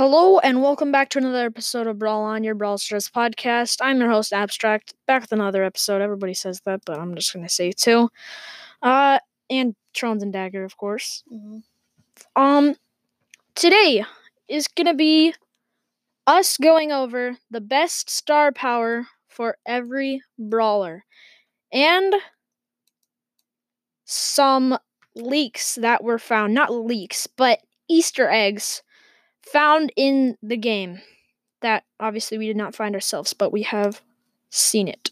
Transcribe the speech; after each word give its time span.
Hello 0.00 0.38
and 0.38 0.62
welcome 0.62 0.90
back 0.90 1.10
to 1.10 1.18
another 1.18 1.44
episode 1.44 1.86
of 1.86 1.98
Brawl 1.98 2.22
On, 2.22 2.42
your 2.42 2.54
Brawl 2.54 2.78
Stars 2.78 3.10
podcast. 3.14 3.76
I'm 3.82 4.00
your 4.00 4.08
host, 4.08 4.32
Abstract, 4.32 4.94
back 5.06 5.20
with 5.20 5.32
another 5.32 5.62
episode. 5.62 6.00
Everybody 6.00 6.32
says 6.32 6.62
that, 6.64 6.80
but 6.86 6.98
I'm 6.98 7.14
just 7.14 7.34
going 7.34 7.44
to 7.44 7.52
say 7.52 7.68
it 7.68 7.76
too. 7.76 8.08
Uh, 8.80 9.18
and 9.50 9.76
Trons 9.92 10.22
and 10.22 10.32
Dagger, 10.32 10.64
of 10.64 10.78
course. 10.78 11.22
Mm-hmm. 11.30 11.58
Um, 12.34 12.76
today 13.54 14.02
is 14.48 14.68
going 14.68 14.86
to 14.86 14.94
be 14.94 15.34
us 16.26 16.56
going 16.56 16.92
over 16.92 17.36
the 17.50 17.60
best 17.60 18.08
star 18.08 18.52
power 18.52 19.06
for 19.28 19.58
every 19.66 20.22
brawler 20.38 21.04
and 21.70 22.14
some 24.06 24.78
leaks 25.14 25.74
that 25.74 26.02
were 26.02 26.18
found. 26.18 26.54
Not 26.54 26.72
leaks, 26.72 27.26
but 27.26 27.58
Easter 27.86 28.30
eggs 28.30 28.82
found 29.52 29.92
in 29.96 30.36
the 30.42 30.56
game 30.56 31.00
that 31.62 31.84
obviously 31.98 32.38
we 32.38 32.46
did 32.46 32.56
not 32.56 32.74
find 32.74 32.94
ourselves, 32.94 33.34
but 33.34 33.52
we 33.52 33.62
have 33.62 34.02
seen 34.50 34.88
it. 34.88 35.10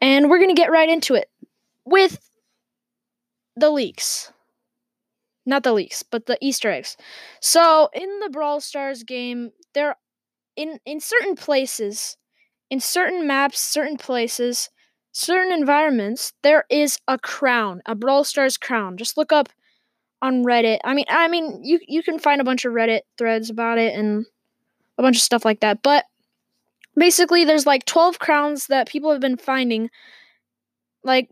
And 0.00 0.28
we're 0.28 0.38
going 0.38 0.54
to 0.54 0.60
get 0.60 0.70
right 0.70 0.88
into 0.88 1.14
it 1.14 1.30
with 1.84 2.18
the 3.56 3.70
leaks. 3.70 4.32
Not 5.46 5.62
the 5.62 5.72
leaks, 5.72 6.02
but 6.02 6.26
the 6.26 6.38
Easter 6.40 6.70
eggs. 6.70 6.96
So, 7.40 7.90
in 7.92 8.20
the 8.20 8.30
Brawl 8.30 8.60
Stars 8.60 9.02
game, 9.02 9.52
there 9.74 9.96
in 10.56 10.80
in 10.86 11.00
certain 11.00 11.36
places, 11.36 12.16
in 12.70 12.80
certain 12.80 13.26
maps, 13.26 13.60
certain 13.60 13.98
places, 13.98 14.70
certain 15.12 15.52
environments, 15.52 16.32
there 16.42 16.64
is 16.70 16.98
a 17.08 17.18
crown, 17.18 17.82
a 17.86 17.94
Brawl 17.94 18.24
Stars 18.24 18.56
crown. 18.56 18.96
Just 18.96 19.16
look 19.18 19.32
up 19.32 19.50
on 20.24 20.42
Reddit. 20.42 20.78
I 20.84 20.94
mean, 20.94 21.04
I 21.08 21.28
mean, 21.28 21.60
you 21.62 21.78
you 21.86 22.02
can 22.02 22.18
find 22.18 22.40
a 22.40 22.44
bunch 22.44 22.64
of 22.64 22.72
Reddit 22.72 23.02
threads 23.18 23.50
about 23.50 23.78
it 23.78 23.94
and 23.94 24.26
a 24.98 25.02
bunch 25.02 25.16
of 25.16 25.22
stuff 25.22 25.44
like 25.44 25.60
that. 25.60 25.82
But 25.82 26.06
basically, 26.96 27.44
there's 27.44 27.66
like 27.66 27.84
12 27.86 28.18
crowns 28.18 28.68
that 28.68 28.88
people 28.88 29.12
have 29.12 29.20
been 29.20 29.36
finding, 29.36 29.90
like, 31.02 31.28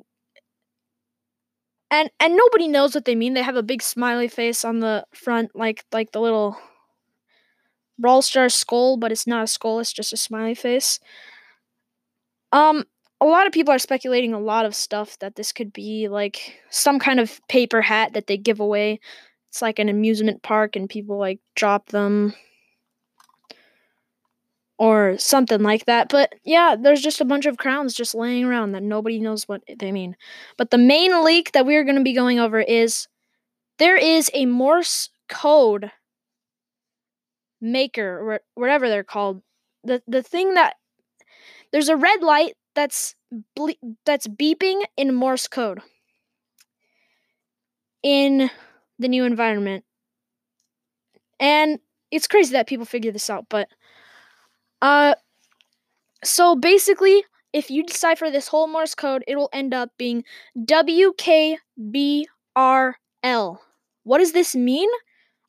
and 1.90 2.10
and 2.20 2.36
nobody 2.36 2.68
knows 2.68 2.94
what 2.94 3.04
they 3.04 3.14
mean. 3.14 3.34
They 3.34 3.42
have 3.42 3.56
a 3.56 3.62
big 3.62 3.82
smiley 3.82 4.28
face 4.28 4.64
on 4.64 4.80
the 4.80 5.04
front, 5.14 5.54
like 5.54 5.84
like 5.92 6.12
the 6.12 6.20
little 6.20 6.56
Brawl 7.98 8.20
Star 8.22 8.48
skull, 8.48 8.96
but 8.98 9.12
it's 9.12 9.26
not 9.26 9.44
a 9.44 9.46
skull. 9.46 9.80
It's 9.80 9.92
just 9.92 10.12
a 10.12 10.16
smiley 10.16 10.54
face. 10.54 10.98
Um, 12.52 12.84
a 13.22 13.24
lot 13.24 13.46
of 13.46 13.52
people 13.52 13.72
are 13.72 13.78
speculating 13.78 14.34
a 14.34 14.40
lot 14.40 14.66
of 14.66 14.74
stuff 14.74 15.16
that 15.20 15.36
this 15.36 15.52
could 15.52 15.72
be 15.72 16.08
like 16.08 16.60
some 16.70 16.98
kind 16.98 17.20
of 17.20 17.40
paper 17.48 17.80
hat 17.80 18.14
that 18.14 18.26
they 18.26 18.36
give 18.36 18.58
away. 18.58 18.98
It's 19.48 19.62
like 19.62 19.78
an 19.78 19.88
amusement 19.88 20.42
park 20.42 20.74
and 20.74 20.90
people 20.90 21.18
like 21.18 21.38
drop 21.54 21.90
them 21.90 22.34
or 24.76 25.16
something 25.18 25.62
like 25.62 25.84
that. 25.84 26.08
But 26.08 26.32
yeah, 26.42 26.74
there's 26.76 27.00
just 27.00 27.20
a 27.20 27.24
bunch 27.24 27.46
of 27.46 27.58
crowns 27.58 27.94
just 27.94 28.12
laying 28.12 28.44
around 28.44 28.72
that 28.72 28.82
nobody 28.82 29.20
knows 29.20 29.46
what 29.46 29.62
they 29.78 29.92
mean. 29.92 30.16
But 30.56 30.72
the 30.72 30.78
main 30.78 31.24
leak 31.24 31.52
that 31.52 31.64
we're 31.64 31.84
going 31.84 31.98
to 31.98 32.02
be 32.02 32.14
going 32.14 32.40
over 32.40 32.60
is 32.60 33.06
there 33.78 33.96
is 33.96 34.32
a 34.34 34.46
Morse 34.46 35.10
code 35.28 35.92
maker 37.60 38.18
or 38.18 38.40
whatever 38.56 38.88
they're 38.88 39.04
called. 39.04 39.42
The 39.84 40.02
the 40.08 40.24
thing 40.24 40.54
that 40.54 40.74
there's 41.70 41.88
a 41.88 41.96
red 41.96 42.20
light 42.22 42.54
that's 42.74 43.14
ble- 43.54 43.78
that's 44.04 44.26
beeping 44.28 44.82
in 44.96 45.14
Morse 45.14 45.48
code 45.48 45.80
in 48.02 48.50
the 48.98 49.08
new 49.08 49.24
environment. 49.24 49.84
And 51.40 51.78
it's 52.10 52.26
crazy 52.26 52.52
that 52.52 52.66
people 52.66 52.86
figure 52.86 53.12
this 53.12 53.30
out, 53.30 53.46
but 53.48 53.68
uh 54.82 55.14
so 56.24 56.54
basically 56.56 57.24
if 57.52 57.70
you 57.70 57.84
decipher 57.84 58.30
this 58.30 58.48
whole 58.48 58.66
Morse 58.66 58.94
code, 58.94 59.24
it 59.28 59.36
will 59.36 59.50
end 59.52 59.74
up 59.74 59.90
being 59.98 60.24
WKBRL. 60.64 62.26
What 64.04 64.18
does 64.18 64.32
this 64.32 64.54
mean? 64.56 64.88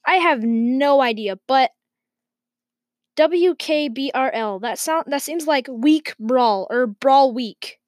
I 0.05 0.15
have 0.15 0.43
no 0.43 1.01
idea, 1.01 1.39
but 1.47 1.71
WKBRL. 3.15 4.61
That 4.61 4.79
sound 4.79 5.05
that 5.07 5.21
seems 5.21 5.47
like 5.47 5.67
week 5.69 6.15
brawl 6.19 6.67
or 6.69 6.87
brawl 6.87 7.33
week. 7.33 7.79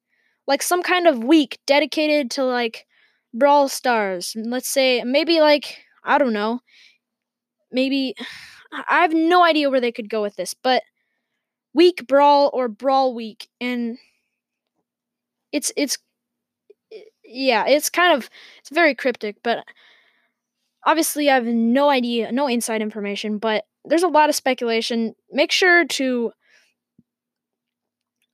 Like 0.46 0.62
some 0.62 0.82
kind 0.82 1.06
of 1.08 1.24
week 1.24 1.58
dedicated 1.66 2.30
to 2.32 2.44
like 2.44 2.86
Brawl 3.34 3.68
Stars. 3.68 4.34
Let's 4.36 4.68
say 4.68 5.02
maybe 5.04 5.40
like 5.40 5.78
I 6.04 6.18
don't 6.18 6.32
know. 6.32 6.60
Maybe 7.70 8.14
I 8.72 9.02
have 9.02 9.14
no 9.14 9.44
idea 9.44 9.70
where 9.70 9.80
they 9.80 9.92
could 9.92 10.10
go 10.10 10.22
with 10.22 10.36
this, 10.36 10.54
but 10.54 10.82
week 11.74 12.06
brawl 12.06 12.50
or 12.54 12.68
brawl 12.68 13.14
week 13.14 13.48
and 13.60 13.98
it's 15.52 15.72
it's 15.76 15.98
yeah, 17.24 17.64
it's 17.66 17.90
kind 17.90 18.16
of 18.16 18.28
it's 18.60 18.70
very 18.70 18.94
cryptic, 18.94 19.36
but 19.42 19.64
obviously 20.84 21.30
I 21.30 21.34
have 21.34 21.46
no 21.46 21.90
idea, 21.90 22.30
no 22.32 22.46
inside 22.46 22.82
information, 22.82 23.38
but 23.38 23.64
there's 23.86 24.02
a 24.02 24.08
lot 24.08 24.28
of 24.28 24.34
speculation. 24.34 25.14
Make 25.30 25.52
sure 25.52 25.84
to 25.84 26.32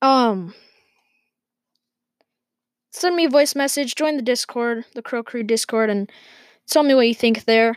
um 0.00 0.54
send 2.90 3.16
me 3.16 3.26
a 3.26 3.30
voice 3.30 3.54
message, 3.54 3.94
join 3.94 4.16
the 4.16 4.22
Discord, 4.22 4.84
the 4.94 5.02
Crow 5.02 5.22
Crew 5.22 5.42
Discord, 5.42 5.90
and 5.90 6.10
tell 6.68 6.82
me 6.82 6.94
what 6.94 7.06
you 7.08 7.14
think 7.14 7.44
there. 7.44 7.76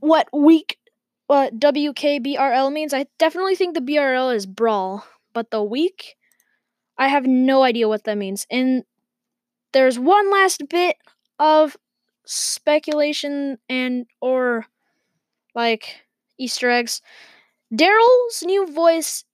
What 0.00 0.28
week 0.32 0.78
WKBRL 1.30 2.72
means? 2.72 2.92
I 2.94 3.06
definitely 3.18 3.56
think 3.56 3.74
the 3.74 3.80
BRL 3.80 4.34
is 4.34 4.46
brawl, 4.46 5.06
but 5.32 5.50
the 5.50 5.62
week 5.62 6.16
I 6.98 7.08
have 7.08 7.26
no 7.26 7.62
idea 7.62 7.88
what 7.88 8.04
that 8.04 8.18
means. 8.18 8.46
And 8.50 8.84
there's 9.72 9.98
one 9.98 10.30
last 10.30 10.68
bit 10.68 10.96
of 11.38 11.76
speculation 12.26 13.58
and 13.68 14.06
or 14.20 14.66
like 15.54 16.03
Easter 16.38 16.70
eggs. 16.70 17.00
Darryl's 17.72 18.42
new 18.44 18.66
voice 18.72 19.24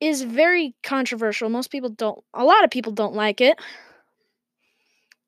is 0.00 0.22
very 0.22 0.74
controversial. 0.82 1.48
Most 1.48 1.70
people 1.70 1.90
don't. 1.90 2.22
A 2.34 2.44
lot 2.44 2.64
of 2.64 2.70
people 2.70 2.92
don't 2.92 3.14
like 3.14 3.40
it, 3.40 3.58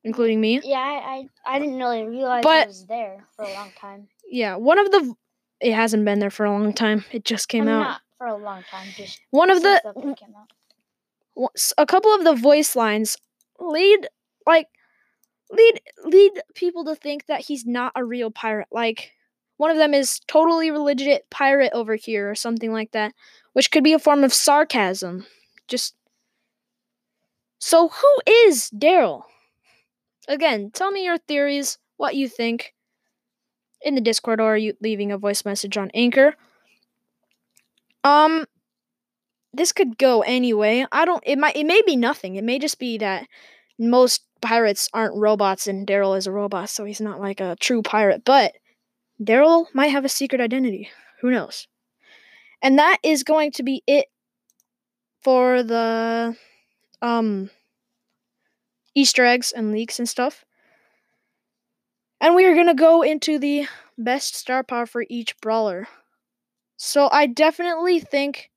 including 0.03 0.39
me. 0.41 0.61
Yeah, 0.63 0.77
I 0.77 1.27
I, 1.45 1.55
I 1.55 1.59
didn't 1.59 1.77
really 1.77 2.03
realize 2.03 2.43
But- 2.43 2.63
it 2.63 2.67
was 2.67 2.85
there 2.85 3.25
for 3.35 3.45
a 3.45 3.53
long 3.53 3.71
time. 3.79 4.07
Yeah, 4.29 4.55
one 4.55 4.79
of 4.79 4.91
the. 4.91 5.13
It 5.59 5.73
hasn't 5.73 6.05
been 6.05 6.19
there 6.19 6.29
for 6.29 6.45
a 6.45 6.51
long 6.51 6.71
time. 6.73 7.03
It 7.11 7.25
just 7.25 7.49
came 7.49 7.63
I 7.63 7.65
mean, 7.65 7.75
out. 7.75 7.79
Not 7.81 8.01
for 8.19 8.27
a 8.27 8.37
long 8.37 8.63
time, 8.69 8.87
just 8.95 9.19
One 9.31 9.49
of 9.49 9.61
the 9.63 9.81
game 9.95 10.13
came 10.13 10.35
out. 10.35 10.51
w- 11.35 11.49
s- 11.55 11.73
a 11.79 11.85
couple 11.87 12.13
of 12.13 12.23
the 12.23 12.35
voice 12.35 12.75
lines 12.75 13.17
lead 13.59 14.07
like 14.45 14.67
lead 15.49 15.81
lead 16.03 16.31
people 16.53 16.85
to 16.85 16.95
think 16.95 17.25
that 17.25 17.41
he's 17.41 17.65
not 17.65 17.91
a 17.95 18.03
real 18.05 18.29
pirate 18.29 18.67
like 18.71 19.13
one 19.57 19.71
of 19.71 19.77
them 19.77 19.93
is 19.93 20.19
totally 20.27 20.71
legit 20.71 21.29
pirate 21.29 21.71
over 21.73 21.95
here 21.95 22.29
or 22.29 22.35
something 22.35 22.71
like 22.71 22.91
that 22.91 23.13
which 23.53 23.71
could 23.71 23.83
be 23.83 23.93
a 23.93 23.99
form 23.99 24.23
of 24.23 24.33
sarcasm 24.33 25.25
just 25.67 25.95
so 27.59 27.89
who 27.89 28.21
is 28.27 28.69
Darryl 28.75 29.23
again 30.27 30.71
tell 30.71 30.91
me 30.91 31.05
your 31.05 31.17
theories 31.17 31.77
what 31.97 32.15
you 32.15 32.27
think 32.27 32.73
in 33.81 33.95
the 33.95 34.01
discord 34.01 34.39
or 34.39 34.53
are 34.53 34.57
you 34.57 34.73
leaving 34.81 35.11
a 35.11 35.17
voice 35.17 35.45
message 35.45 35.77
on 35.77 35.91
anchor 35.93 36.35
um 38.03 38.45
this 39.57 39.71
could 39.71 39.97
go 39.97 40.21
anyway. 40.21 40.85
I 40.91 41.05
don't. 41.05 41.23
It 41.25 41.37
might. 41.37 41.55
It 41.55 41.65
may 41.65 41.81
be 41.85 41.95
nothing. 41.95 42.35
It 42.35 42.43
may 42.43 42.59
just 42.59 42.79
be 42.79 42.97
that 42.99 43.27
most 43.79 44.23
pirates 44.41 44.89
aren't 44.93 45.15
robots, 45.15 45.67
and 45.67 45.87
Darryl 45.87 46.17
is 46.17 46.27
a 46.27 46.31
robot, 46.31 46.69
so 46.69 46.85
he's 46.85 47.01
not 47.01 47.19
like 47.19 47.41
a 47.41 47.57
true 47.59 47.81
pirate. 47.81 48.23
But 48.23 48.53
Darryl 49.21 49.67
might 49.73 49.87
have 49.87 50.05
a 50.05 50.09
secret 50.09 50.41
identity. 50.41 50.89
Who 51.21 51.31
knows? 51.31 51.67
And 52.61 52.77
that 52.79 52.97
is 53.03 53.23
going 53.23 53.51
to 53.53 53.63
be 53.63 53.83
it 53.87 54.07
for 55.21 55.63
the 55.63 56.35
um 57.01 57.49
Easter 58.95 59.23
eggs 59.25 59.51
and 59.51 59.71
leaks 59.71 59.99
and 59.99 60.09
stuff. 60.09 60.43
And 62.19 62.35
we 62.35 62.45
are 62.45 62.55
gonna 62.55 62.73
go 62.73 63.01
into 63.01 63.37
the 63.39 63.67
best 63.97 64.35
star 64.35 64.63
power 64.63 64.85
for 64.85 65.05
each 65.09 65.39
brawler. 65.39 65.87
So 66.77 67.09
I 67.11 67.27
definitely 67.27 67.99
think 67.99 68.51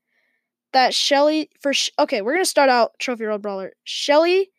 that 0.73 0.95
Shelly 0.95 1.51
for 1.61 1.73
okay, 1.99 2.23
we're 2.23 2.35
gonna 2.35 2.45
start 2.45 2.71
out 2.71 2.99
Trophy 2.99 3.25
Road 3.25 3.43
Brawler. 3.43 3.73
Shelly 3.85 4.51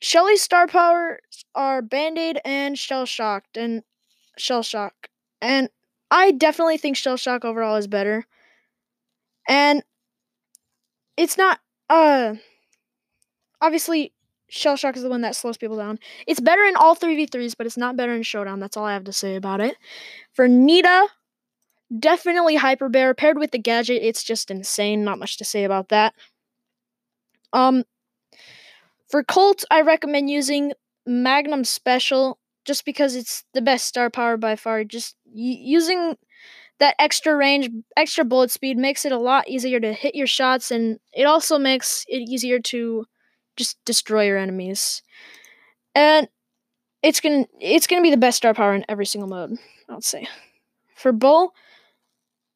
Shelly's 0.00 0.42
star 0.42 0.66
powers 0.66 1.44
are 1.54 1.82
Band 1.82 2.18
Aid 2.18 2.40
and 2.44 2.78
Shell 2.78 3.06
Shocked 3.06 3.56
and 3.56 3.82
Shell 4.36 4.62
Shock. 4.62 5.08
And 5.40 5.68
I 6.10 6.32
definitely 6.32 6.78
think 6.78 6.96
Shell 6.96 7.16
Shock 7.16 7.44
overall 7.44 7.76
is 7.76 7.86
better. 7.86 8.26
And 9.48 9.82
it's 11.16 11.36
not 11.36 11.60
uh 11.90 12.34
obviously 13.60 14.12
Shell 14.48 14.76
Shock 14.76 14.96
is 14.96 15.02
the 15.02 15.10
one 15.10 15.20
that 15.22 15.36
slows 15.36 15.58
people 15.58 15.76
down. 15.76 15.98
It's 16.26 16.40
better 16.40 16.62
in 16.64 16.76
all 16.76 16.96
3v3s, 16.96 17.54
but 17.56 17.66
it's 17.66 17.76
not 17.76 17.96
better 17.96 18.14
in 18.14 18.22
Showdown. 18.22 18.60
That's 18.60 18.76
all 18.76 18.84
I 18.84 18.94
have 18.94 19.04
to 19.04 19.12
say 19.12 19.36
about 19.36 19.60
it. 19.60 19.76
For 20.32 20.48
Nita, 20.48 21.08
definitely 21.98 22.56
Hyper 22.56 22.88
Bear. 22.88 23.14
Paired 23.14 23.38
with 23.38 23.50
the 23.50 23.58
gadget, 23.58 24.02
it's 24.02 24.22
just 24.24 24.50
insane. 24.50 25.04
Not 25.04 25.18
much 25.18 25.36
to 25.38 25.44
say 25.44 25.64
about 25.64 25.90
that. 25.90 26.14
Um, 27.52 27.84
for 29.08 29.22
Colt, 29.24 29.64
I 29.70 29.80
recommend 29.82 30.30
using 30.30 30.72
Magnum 31.06 31.64
Special 31.64 32.38
just 32.64 32.84
because 32.84 33.16
it's 33.16 33.44
the 33.54 33.62
best 33.62 33.86
star 33.86 34.10
power 34.10 34.36
by 34.36 34.56
far. 34.56 34.84
Just 34.84 35.16
y- 35.26 35.32
using 35.60 36.16
that 36.80 36.96
extra 36.98 37.36
range, 37.36 37.70
extra 37.96 38.24
bullet 38.24 38.50
speed 38.50 38.78
makes 38.78 39.04
it 39.04 39.12
a 39.12 39.18
lot 39.18 39.48
easier 39.48 39.80
to 39.80 39.92
hit 39.92 40.14
your 40.14 40.26
shots, 40.28 40.70
and 40.70 40.98
it 41.14 41.24
also 41.24 41.58
makes 41.58 42.04
it 42.08 42.28
easier 42.28 42.60
to 42.60 43.06
just 43.56 43.78
destroy 43.84 44.26
your 44.26 44.38
enemies. 44.38 45.02
And 45.94 46.28
it's 47.02 47.20
gonna 47.20 47.46
it's 47.60 47.86
gonna 47.86 48.02
be 48.02 48.10
the 48.10 48.16
best 48.18 48.38
star 48.38 48.54
power 48.54 48.74
in 48.74 48.84
every 48.88 49.06
single 49.06 49.28
mode. 49.28 49.58
I'll 49.88 50.00
say. 50.02 50.28
For 50.96 51.12
Bull, 51.12 51.54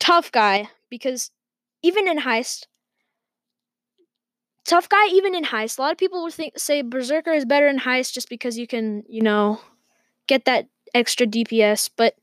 tough 0.00 0.30
guy 0.32 0.68
because 0.90 1.30
even 1.82 2.08
in 2.08 2.18
heist, 2.18 2.66
tough 4.72 4.88
guy 4.88 5.06
even 5.08 5.34
in 5.34 5.44
heist. 5.44 5.78
A 5.78 5.82
lot 5.82 5.92
of 5.92 5.98
people 5.98 6.22
would 6.22 6.32
think 6.32 6.58
say 6.58 6.80
Berserker 6.80 7.32
is 7.32 7.44
better 7.44 7.68
in 7.68 7.78
heist 7.78 8.14
just 8.14 8.30
because 8.30 8.56
you 8.56 8.66
can 8.66 9.04
you 9.06 9.20
know 9.20 9.60
get 10.26 10.46
that 10.46 10.66
extra 10.94 11.26
DPS, 11.26 11.90
but 11.94 12.14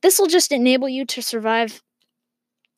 this 0.00 0.18
will 0.18 0.28
just 0.28 0.50
enable 0.50 0.88
you 0.88 1.04
to 1.04 1.20
survive 1.20 1.82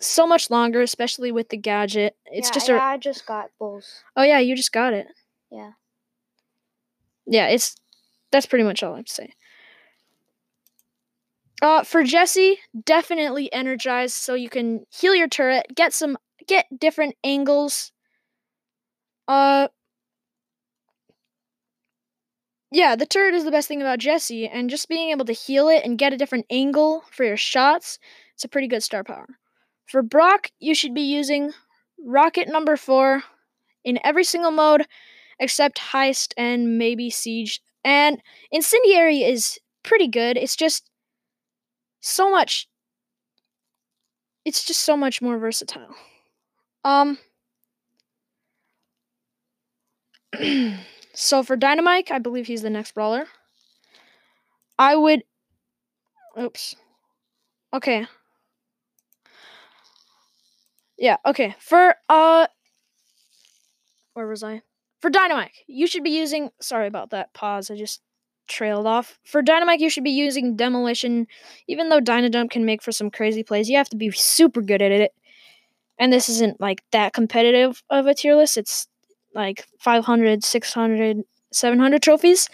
so 0.00 0.26
much 0.26 0.50
longer, 0.50 0.80
especially 0.80 1.30
with 1.30 1.50
the 1.50 1.56
gadget. 1.56 2.16
It's 2.26 2.48
yeah, 2.48 2.52
just 2.52 2.68
yeah, 2.68 2.76
a 2.76 2.92
I 2.94 2.96
just 2.96 3.26
got 3.26 3.50
bulls. 3.60 4.02
oh 4.16 4.24
yeah, 4.24 4.40
you 4.40 4.56
just 4.56 4.72
got 4.72 4.92
it. 4.92 5.06
Yeah. 5.52 5.72
Yeah, 7.26 7.46
it's 7.46 7.76
that's 8.32 8.46
pretty 8.46 8.64
much 8.64 8.82
all 8.82 8.94
I 8.94 8.96
have 8.98 9.06
to 9.06 9.12
say. 9.12 9.34
Uh, 11.62 11.84
for 11.84 12.02
Jessie, 12.02 12.58
definitely 12.86 13.52
energize 13.52 14.14
so 14.14 14.34
you 14.34 14.48
can 14.48 14.84
heal 14.90 15.14
your 15.14 15.28
turret, 15.28 15.66
get 15.76 15.92
some 15.92 16.16
get 16.48 16.66
different 16.76 17.14
angles. 17.22 17.92
Uh, 19.30 19.68
yeah, 22.72 22.96
the 22.96 23.06
turret 23.06 23.34
is 23.34 23.44
the 23.44 23.52
best 23.52 23.68
thing 23.68 23.80
about 23.80 24.00
Jessie, 24.00 24.48
and 24.48 24.68
just 24.68 24.88
being 24.88 25.10
able 25.10 25.24
to 25.24 25.32
heal 25.32 25.68
it 25.68 25.84
and 25.84 25.96
get 25.98 26.12
a 26.12 26.16
different 26.16 26.46
angle 26.50 27.04
for 27.12 27.24
your 27.24 27.36
shots, 27.36 28.00
it's 28.34 28.42
a 28.42 28.48
pretty 28.48 28.66
good 28.66 28.82
star 28.82 29.04
power. 29.04 29.26
For 29.86 30.02
Brock, 30.02 30.50
you 30.58 30.74
should 30.74 30.94
be 30.94 31.02
using 31.02 31.52
rocket 32.04 32.48
number 32.48 32.76
four 32.76 33.22
in 33.84 34.00
every 34.02 34.24
single 34.24 34.50
mode 34.50 34.86
except 35.38 35.78
heist 35.78 36.32
and 36.36 36.76
maybe 36.76 37.08
siege. 37.08 37.60
And 37.84 38.20
incendiary 38.50 39.22
is 39.22 39.60
pretty 39.84 40.08
good. 40.08 40.36
It's 40.36 40.56
just 40.56 40.90
so 42.00 42.30
much. 42.30 42.68
It's 44.44 44.64
just 44.64 44.82
so 44.82 44.96
much 44.96 45.22
more 45.22 45.38
versatile. 45.38 45.94
Um. 46.84 47.18
So 51.12 51.42
for 51.42 51.56
Dynamike, 51.56 52.10
I 52.10 52.18
believe 52.18 52.46
he's 52.46 52.62
the 52.62 52.70
next 52.70 52.94
brawler. 52.94 53.26
I 54.78 54.96
would. 54.96 55.24
Oops. 56.40 56.76
Okay. 57.72 58.06
Yeah. 60.98 61.16
Okay. 61.26 61.56
For 61.58 61.94
uh. 62.08 62.46
Where 64.14 64.26
was 64.26 64.42
I? 64.42 64.62
For 65.00 65.10
Dynamike, 65.10 65.64
you 65.66 65.86
should 65.86 66.04
be 66.04 66.10
using. 66.10 66.50
Sorry 66.60 66.86
about 66.86 67.10
that 67.10 67.32
pause. 67.32 67.70
I 67.70 67.76
just 67.76 68.00
trailed 68.48 68.86
off. 68.86 69.18
For 69.24 69.42
Dynamike, 69.42 69.78
you 69.78 69.90
should 69.90 70.04
be 70.04 70.10
using 70.10 70.56
Demolition. 70.56 71.26
Even 71.68 71.88
though 71.88 72.00
Dynajump 72.00 72.50
can 72.50 72.64
make 72.64 72.82
for 72.82 72.92
some 72.92 73.10
crazy 73.10 73.42
plays, 73.42 73.70
you 73.70 73.76
have 73.76 73.88
to 73.90 73.96
be 73.96 74.10
super 74.10 74.60
good 74.60 74.82
at 74.82 74.92
it. 74.92 75.12
And 75.98 76.12
this 76.12 76.28
isn't 76.28 76.60
like 76.60 76.82
that 76.92 77.12
competitive 77.12 77.82
of 77.90 78.06
a 78.06 78.14
tier 78.14 78.34
list. 78.34 78.56
It's 78.56 78.88
like 79.34 79.66
500, 79.80 80.44
600, 80.44 81.18
700 81.52 82.02
trophies. 82.02 82.48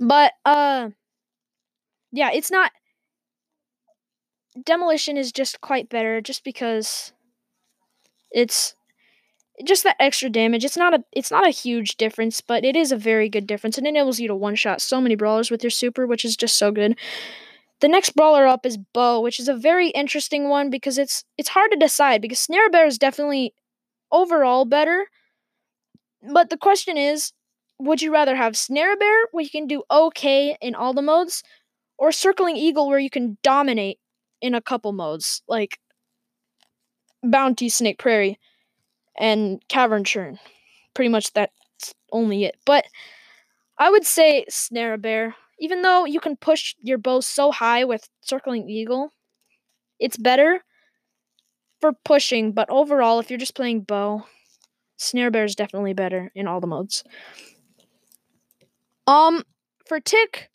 But 0.00 0.32
uh 0.44 0.90
yeah, 2.12 2.30
it's 2.32 2.50
not 2.50 2.72
Demolition 4.64 5.16
is 5.16 5.32
just 5.32 5.60
quite 5.60 5.88
better 5.88 6.20
just 6.20 6.42
because 6.44 7.12
it's 8.30 8.74
just 9.64 9.84
that 9.84 9.96
extra 10.00 10.30
damage. 10.30 10.64
It's 10.64 10.76
not 10.76 10.94
a 10.94 11.04
it's 11.12 11.30
not 11.30 11.46
a 11.46 11.50
huge 11.50 11.96
difference, 11.96 12.40
but 12.40 12.64
it 12.64 12.76
is 12.76 12.92
a 12.92 12.96
very 12.96 13.28
good 13.28 13.46
difference. 13.46 13.78
It 13.78 13.86
enables 13.86 14.20
you 14.20 14.28
to 14.28 14.36
one 14.36 14.54
shot 14.54 14.80
so 14.80 15.00
many 15.00 15.16
brawlers 15.16 15.50
with 15.50 15.62
your 15.62 15.70
super, 15.70 16.06
which 16.06 16.24
is 16.24 16.36
just 16.36 16.56
so 16.56 16.70
good. 16.72 16.98
The 17.80 17.88
next 17.88 18.16
brawler 18.16 18.46
up 18.46 18.66
is 18.66 18.78
Bo, 18.78 19.20
which 19.20 19.40
is 19.40 19.48
a 19.48 19.56
very 19.56 19.90
interesting 19.90 20.48
one 20.48 20.70
because 20.70 20.98
it's 20.98 21.24
it's 21.38 21.50
hard 21.50 21.70
to 21.72 21.78
decide 21.78 22.22
because 22.22 22.38
Snare 22.40 22.70
Bear 22.70 22.86
is 22.86 22.98
definitely 22.98 23.54
overall 24.12 24.64
better. 24.64 25.08
But 26.22 26.50
the 26.50 26.56
question 26.56 26.96
is, 26.96 27.32
would 27.78 28.02
you 28.02 28.12
rather 28.12 28.34
have 28.34 28.56
Snare 28.56 28.96
Bear 28.96 29.26
where 29.30 29.44
you 29.44 29.50
can 29.50 29.66
do 29.66 29.84
okay 29.90 30.56
in 30.60 30.74
all 30.74 30.92
the 30.92 31.02
modes, 31.02 31.42
or 31.96 32.12
Circling 32.12 32.56
Eagle 32.56 32.88
where 32.88 32.98
you 32.98 33.10
can 33.10 33.38
dominate 33.42 33.98
in 34.40 34.54
a 34.54 34.60
couple 34.60 34.92
modes, 34.92 35.42
like 35.48 35.78
Bounty 37.22 37.68
Snake 37.68 37.98
Prairie 37.98 38.38
and 39.18 39.62
Cavern 39.68 40.04
Churn. 40.04 40.38
Pretty 40.94 41.08
much 41.08 41.32
that's 41.32 41.94
only 42.12 42.44
it. 42.44 42.56
But 42.64 42.84
I 43.78 43.90
would 43.90 44.04
say 44.04 44.44
Snare 44.48 44.96
Bear. 44.96 45.36
Even 45.60 45.82
though 45.82 46.04
you 46.04 46.20
can 46.20 46.36
push 46.36 46.74
your 46.80 46.98
Bo 46.98 47.20
so 47.20 47.50
high 47.50 47.84
with 47.84 48.08
Circling 48.20 48.68
Eagle, 48.68 49.12
it's 49.98 50.16
better 50.16 50.62
for 51.80 51.92
pushing, 52.04 52.52
but 52.52 52.70
overall, 52.70 53.18
if 53.18 53.30
you're 53.30 53.38
just 53.38 53.56
playing 53.56 53.80
Bo, 53.82 54.24
Snare 54.98 55.30
Bear 55.30 55.44
is 55.44 55.54
definitely 55.54 55.94
better 55.94 56.30
in 56.34 56.46
all 56.46 56.60
the 56.60 56.66
modes. 56.66 57.04
Um, 59.06 59.44
for 59.86 60.00
Tick, 60.00 60.50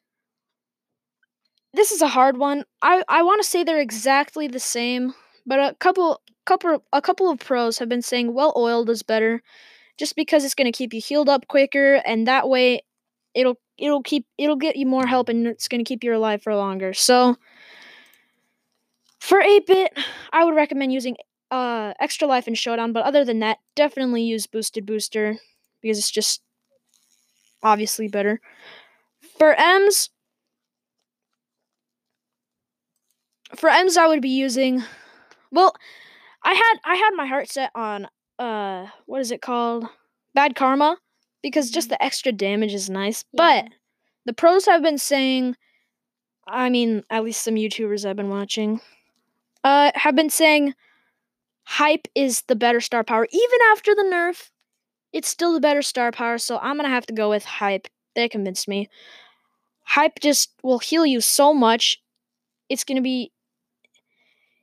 this 1.74 1.92
is 1.92 2.02
a 2.02 2.08
hard 2.08 2.38
one. 2.38 2.66
I, 2.82 3.04
I 3.10 3.24
want 3.24 3.42
to 3.42 3.48
say 3.48 3.64
they're 3.64 3.80
exactly 3.80 4.48
the 4.48 4.60
same, 4.60 5.16
but 5.46 5.60
a 5.60 5.76
couple 5.80 6.22
couple 6.46 6.84
a 6.92 7.02
couple 7.02 7.30
of 7.32 7.40
pros 7.40 7.80
have 7.80 7.88
been 7.88 8.02
saying 8.02 8.34
well 8.34 8.54
oiled 8.58 8.90
is 8.90 9.02
better 9.02 9.42
just 9.98 10.14
because 10.16 10.44
it's 10.44 10.56
going 10.56 10.70
to 10.70 10.78
keep 10.78 10.94
you 10.94 11.00
healed 11.00 11.30
up 11.30 11.48
quicker 11.48 12.02
and 12.06 12.28
that 12.28 12.50
way 12.50 12.82
it'll 13.34 13.58
it'll 13.78 14.04
keep 14.04 14.26
it'll 14.38 14.58
get 14.58 14.76
you 14.76 14.86
more 14.86 15.08
help 15.08 15.30
and 15.30 15.48
it's 15.48 15.70
going 15.70 15.84
to 15.84 15.88
keep 15.88 16.04
you 16.04 16.16
alive 16.16 16.44
for 16.44 16.54
longer. 16.54 16.94
So 16.94 17.38
for 19.20 19.40
8-bit, 19.40 19.98
I 20.34 20.44
would 20.44 20.54
recommend 20.54 20.92
using 20.92 21.16
uh 21.54 21.94
extra 22.00 22.28
life 22.28 22.48
and 22.48 22.58
showdown, 22.58 22.94
but 22.94 23.06
other 23.06 23.24
than 23.24 23.40
that, 23.40 23.60
definitely 23.76 24.24
use 24.24 24.48
boosted 24.48 24.88
booster 24.88 25.38
because 25.82 26.00
it's 26.00 26.10
just 26.10 26.42
obviously 27.62 28.08
better. 28.08 28.42
For 29.38 29.54
Emz 29.54 30.10
for 33.56 33.70
Emz 33.70 33.98
I 33.98 34.08
would 34.08 34.22
be 34.22 34.30
using 34.30 34.82
well, 35.52 35.76
I 36.44 36.54
had 36.54 36.80
I 36.84 36.96
had 36.96 37.12
my 37.16 37.28
heart 37.28 37.50
set 37.50 37.70
on 37.76 38.08
uh 38.40 38.88
what 39.06 39.22
is 39.22 39.30
it 39.30 39.44
called? 39.44 39.86
Bad 40.34 40.56
Karma 40.56 40.98
because 41.44 41.70
just 41.70 41.90
the 41.90 42.04
extra 42.04 42.32
damage 42.32 42.74
is 42.74 42.90
nice. 42.90 43.26
But 43.32 43.66
the 44.26 44.34
pros 44.34 44.66
have 44.66 44.82
been 44.82 44.98
saying 44.98 45.56
I 46.48 46.70
mean, 46.72 47.04
at 47.12 47.24
least 47.24 47.44
some 47.44 47.56
YouTubers 47.56 48.10
I've 48.10 48.16
been 48.16 48.30
watching 48.32 48.82
uh 49.64 49.92
have 49.94 50.16
been 50.16 50.32
saying 50.32 50.74
hype 51.66 52.08
is 52.16 52.44
the 52.44 52.56
better 52.56 52.82
star 52.82 53.04
power 53.04 53.28
even 53.32 53.60
after 53.72 53.96
the 53.96 54.04
nerf. 54.04 54.50
It's 55.14 55.30
still 55.30 55.54
the 55.54 55.62
better 55.62 55.82
star 55.82 56.12
power, 56.12 56.38
so 56.38 56.58
I'm 56.60 56.78
going 56.78 56.86
to 56.90 56.94
have 56.94 57.08
to 57.08 57.14
go 57.14 57.30
with 57.30 57.46
hype. 57.46 57.88
They 58.16 58.30
convinced 58.30 58.68
me. 58.68 58.90
Hype 59.84 60.20
just 60.22 60.52
will 60.64 60.80
heal 60.80 61.06
you 61.06 61.22
so 61.22 61.54
much. 61.54 62.02
It's 62.70 62.84
going 62.84 62.98
to 62.98 63.02
be 63.04 63.32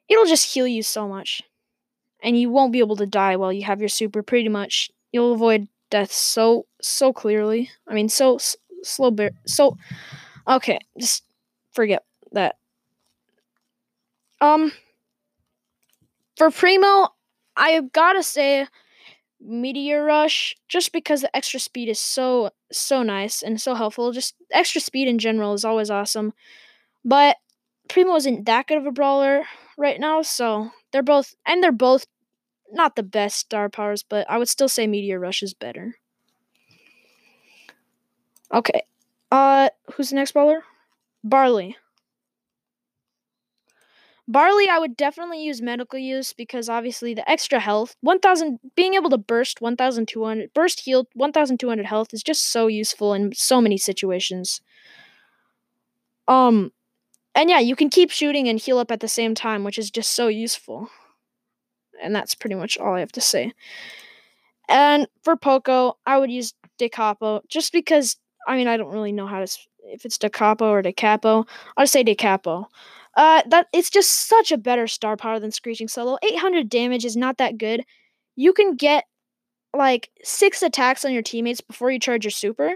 it'll 0.08 0.26
just 0.26 0.52
heal 0.52 0.66
you 0.66 0.82
so 0.82 1.08
much 1.08 1.42
and 2.22 2.38
you 2.38 2.50
won't 2.50 2.72
be 2.72 2.78
able 2.80 2.96
to 2.96 3.06
die 3.06 3.36
while 3.36 3.52
you 3.52 3.64
have 3.64 3.80
your 3.80 3.88
super 3.88 4.22
pretty 4.22 4.48
much 4.48 4.90
you'll 5.12 5.32
avoid 5.32 5.68
death 5.90 6.12
so 6.12 6.66
so 6.82 7.12
clearly 7.12 7.70
i 7.88 7.94
mean 7.94 8.08
so 8.08 8.38
slow 8.82 9.10
bear 9.10 9.30
so 9.46 9.76
okay 10.48 10.78
just 10.98 11.24
forget 11.72 12.04
that 12.32 12.56
um 14.40 14.72
for 16.40 16.50
primo 16.50 17.08
i've 17.56 17.92
gotta 17.92 18.22
say 18.22 18.66
meteor 19.40 20.02
rush 20.02 20.56
just 20.68 20.90
because 20.90 21.20
the 21.20 21.36
extra 21.36 21.60
speed 21.60 21.86
is 21.88 21.98
so 21.98 22.50
so 22.72 23.02
nice 23.02 23.42
and 23.42 23.60
so 23.60 23.74
helpful 23.74 24.10
just 24.10 24.34
extra 24.50 24.80
speed 24.80 25.06
in 25.06 25.18
general 25.18 25.52
is 25.52 25.66
always 25.66 25.90
awesome 25.90 26.32
but 27.04 27.36
primo 27.88 28.14
isn't 28.16 28.46
that 28.46 28.66
good 28.66 28.78
of 28.78 28.86
a 28.86 28.90
brawler 28.90 29.42
right 29.76 30.00
now 30.00 30.22
so 30.22 30.70
they're 30.92 31.02
both 31.02 31.34
and 31.44 31.62
they're 31.62 31.72
both 31.72 32.06
not 32.72 32.96
the 32.96 33.02
best 33.02 33.36
star 33.36 33.68
powers, 33.68 34.02
but 34.02 34.28
I 34.30 34.38
would 34.38 34.48
still 34.48 34.68
say 34.68 34.86
Meteor 34.86 35.18
Rush 35.18 35.42
is 35.42 35.54
better. 35.54 35.96
Okay. 38.52 38.82
Uh, 39.30 39.70
who's 39.94 40.10
the 40.10 40.16
next 40.16 40.32
brawler? 40.32 40.62
Barley. 41.22 41.76
Barley, 44.30 44.68
I 44.68 44.78
would 44.78 44.96
definitely 44.96 45.42
use 45.42 45.60
medical 45.60 45.98
use 45.98 46.32
because 46.32 46.68
obviously 46.68 47.14
the 47.14 47.28
extra 47.28 47.58
health, 47.58 47.96
1000, 48.02 48.60
being 48.76 48.94
able 48.94 49.10
to 49.10 49.18
burst 49.18 49.60
1200, 49.60 50.54
burst 50.54 50.80
heal 50.80 51.08
1200 51.14 51.84
health 51.84 52.14
is 52.14 52.22
just 52.22 52.52
so 52.52 52.68
useful 52.68 53.12
in 53.12 53.32
so 53.34 53.60
many 53.60 53.76
situations. 53.76 54.60
Um, 56.28 56.70
and 57.34 57.50
yeah, 57.50 57.58
you 57.58 57.74
can 57.74 57.90
keep 57.90 58.12
shooting 58.12 58.48
and 58.48 58.60
heal 58.60 58.78
up 58.78 58.92
at 58.92 59.00
the 59.00 59.08
same 59.08 59.34
time, 59.34 59.64
which 59.64 59.78
is 59.78 59.90
just 59.90 60.12
so 60.12 60.28
useful. 60.28 60.88
And 62.00 62.14
that's 62.14 62.36
pretty 62.36 62.54
much 62.54 62.78
all 62.78 62.94
I 62.94 63.00
have 63.00 63.12
to 63.12 63.20
say. 63.20 63.52
And 64.68 65.08
for 65.24 65.36
Poco, 65.36 65.98
I 66.06 66.18
would 66.18 66.30
use 66.30 66.54
De 66.78 66.88
Capo 66.88 67.40
just 67.48 67.72
because, 67.72 68.16
I 68.46 68.56
mean, 68.56 68.68
I 68.68 68.76
don't 68.76 68.92
really 68.92 69.10
know 69.10 69.26
how 69.26 69.44
to, 69.44 69.58
if 69.86 70.04
it's 70.04 70.18
De 70.18 70.30
Capo 70.30 70.70
or 70.70 70.82
De 70.82 70.92
Capo. 70.92 71.46
I'll 71.76 71.82
just 71.82 71.92
say 71.92 72.04
De 72.04 72.14
Capo. 72.14 72.68
Uh, 73.16 73.42
that 73.48 73.66
it's 73.72 73.90
just 73.90 74.28
such 74.28 74.52
a 74.52 74.58
better 74.58 74.86
star 74.86 75.16
power 75.16 75.40
than 75.40 75.50
Screeching 75.50 75.88
Solo. 75.88 76.16
800 76.22 76.68
damage 76.68 77.04
is 77.04 77.16
not 77.16 77.38
that 77.38 77.58
good. 77.58 77.82
You 78.36 78.52
can 78.52 78.76
get 78.76 79.04
like 79.76 80.10
six 80.22 80.62
attacks 80.62 81.04
on 81.04 81.12
your 81.12 81.22
teammates 81.22 81.60
before 81.60 81.90
you 81.90 81.98
charge 81.98 82.24
your 82.24 82.30
super. 82.30 82.74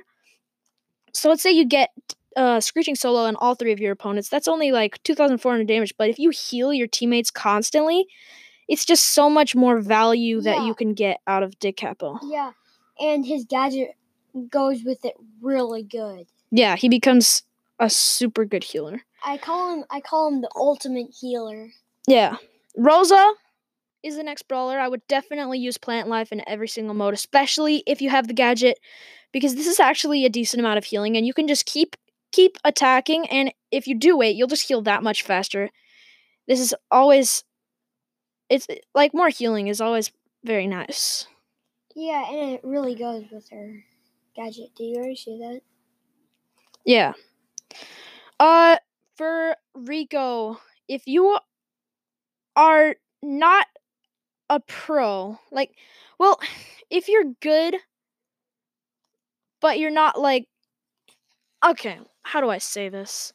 So 1.12 1.28
let's 1.28 1.42
say 1.42 1.52
you 1.52 1.64
get 1.64 1.90
uh, 2.36 2.60
Screeching 2.60 2.96
Solo 2.96 3.22
on 3.26 3.36
all 3.36 3.54
three 3.54 3.72
of 3.72 3.78
your 3.78 3.92
opponents. 3.92 4.28
That's 4.28 4.48
only 4.48 4.72
like 4.72 5.00
2,400 5.04 5.66
damage. 5.68 5.94
But 5.96 6.10
if 6.10 6.18
you 6.18 6.30
heal 6.30 6.72
your 6.74 6.88
teammates 6.88 7.30
constantly, 7.30 8.06
it's 8.68 8.84
just 8.84 9.14
so 9.14 9.30
much 9.30 9.54
more 9.54 9.78
value 9.78 10.40
that 10.40 10.56
Yeah. 10.58 10.66
you 10.66 10.74
can 10.74 10.94
get 10.94 11.20
out 11.26 11.42
of 11.44 11.58
Dick 11.60 11.76
Capo. 11.76 12.18
Yeah, 12.24 12.52
and 12.98 13.24
his 13.24 13.44
gadget 13.44 13.92
goes 14.50 14.82
with 14.82 15.04
it 15.04 15.14
really 15.40 15.84
good. 15.84 16.26
Yeah, 16.50 16.74
he 16.74 16.88
becomes 16.88 17.42
a 17.78 17.88
super 17.90 18.44
good 18.44 18.64
healer. 18.64 19.02
I 19.24 19.38
call 19.38 19.74
him. 19.74 19.84
I 19.90 20.00
call 20.00 20.28
him 20.28 20.40
the 20.42 20.50
ultimate 20.54 21.08
healer. 21.18 21.70
Yeah. 22.06 22.36
Rosa 22.76 23.34
is 24.02 24.16
the 24.16 24.22
next 24.22 24.48
brawler. 24.48 24.78
I 24.78 24.88
would 24.88 25.06
definitely 25.08 25.58
use 25.58 25.78
Plant 25.78 26.08
Life 26.08 26.30
in 26.30 26.46
every 26.46 26.68
single 26.68 26.94
mode, 26.94 27.14
especially 27.14 27.82
if 27.86 28.02
you 28.02 28.10
have 28.10 28.28
the 28.28 28.34
gadget, 28.34 28.78
because 29.32 29.54
this 29.54 29.66
is 29.66 29.80
actually 29.80 30.24
a 30.24 30.28
decent 30.28 30.60
amount 30.60 30.78
of 30.78 30.84
healing, 30.84 31.16
and 31.16 31.26
you 31.26 31.32
can 31.32 31.48
just 31.48 31.64
keep 31.64 31.96
keep 32.32 32.58
attacking. 32.64 33.26
And 33.28 33.52
if 33.70 33.86
you 33.86 33.94
do 33.94 34.16
wait, 34.16 34.36
you'll 34.36 34.48
just 34.48 34.68
heal 34.68 34.82
that 34.82 35.02
much 35.02 35.22
faster. 35.22 35.70
This 36.46 36.60
is 36.60 36.74
always, 36.90 37.44
it's 38.50 38.66
like 38.94 39.14
more 39.14 39.30
healing 39.30 39.68
is 39.68 39.80
always 39.80 40.10
very 40.42 40.66
nice. 40.66 41.26
Yeah, 41.94 42.28
and 42.28 42.50
it 42.50 42.60
really 42.64 42.94
goes 42.94 43.24
with 43.30 43.48
her 43.50 43.84
gadget. 44.36 44.70
Do 44.76 44.84
you 44.84 44.96
already 44.96 45.16
see 45.16 45.38
that? 45.38 45.60
Yeah. 46.84 47.12
Uh, 48.38 48.76
for 49.16 49.56
Rico, 49.74 50.60
if 50.88 51.06
you 51.06 51.38
are 52.56 52.96
not 53.22 53.66
a 54.50 54.60
pro, 54.60 55.38
like, 55.50 55.70
well, 56.18 56.38
if 56.90 57.08
you're 57.08 57.34
good, 57.40 57.76
but 59.60 59.78
you're 59.78 59.90
not 59.90 60.20
like, 60.20 60.46
okay, 61.64 61.98
how 62.22 62.40
do 62.40 62.50
I 62.50 62.58
say 62.58 62.88
this? 62.88 63.32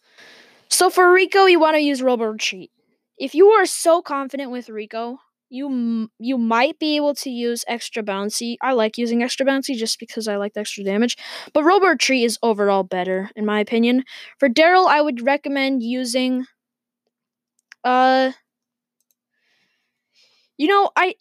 So 0.70 0.90
for 0.90 1.12
Rico, 1.12 1.46
you 1.46 1.60
want 1.60 1.76
to 1.76 1.82
use 1.82 2.02
Robo 2.02 2.26
Retreat. 2.26 2.72
If 3.18 3.36
you 3.36 3.48
are 3.50 3.66
so 3.66 4.02
confident 4.02 4.52
with 4.52 4.70
Rico, 4.70 5.20
you 5.50 6.10
you 6.20 6.38
might 6.38 6.80
be 6.80 6.96
able 6.96 7.16
to 7.16 7.30
use 7.30 7.66
extra 7.68 8.04
bouncy. 8.04 8.58
I 8.62 8.74
like 8.74 8.98
using 8.98 9.24
extra 9.24 9.46
bouncy 9.46 9.76
just 9.76 10.00
because 10.00 10.28
I 10.28 10.36
like 10.38 10.54
the 10.54 10.62
extra 10.62 10.84
damage. 10.84 11.18
But 11.54 11.64
Robo 11.64 11.96
Tree 11.96 12.24
is 12.24 12.38
overall 12.44 12.84
better 12.84 13.30
in 13.36 13.46
my 13.46 13.60
opinion. 13.60 14.04
For 14.40 14.50
Darryl, 14.50 14.88
I 14.88 15.02
would 15.02 15.22
recommend 15.26 15.84
using 15.84 16.46
uh 17.84 18.32
you 20.58 20.68
know, 20.68 20.92
I 20.96 21.16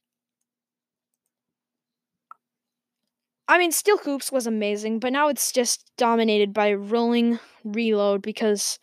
I 3.48 3.58
mean 3.58 3.72
Steel 3.72 3.98
Hoops 3.98 4.30
was 4.30 4.46
amazing, 4.46 4.98
but 5.00 5.12
now 5.12 5.28
it's 5.28 5.52
just 5.52 5.90
dominated 5.96 6.52
by 6.52 6.72
rolling 6.74 7.38
reload 7.64 8.22
because 8.22 8.78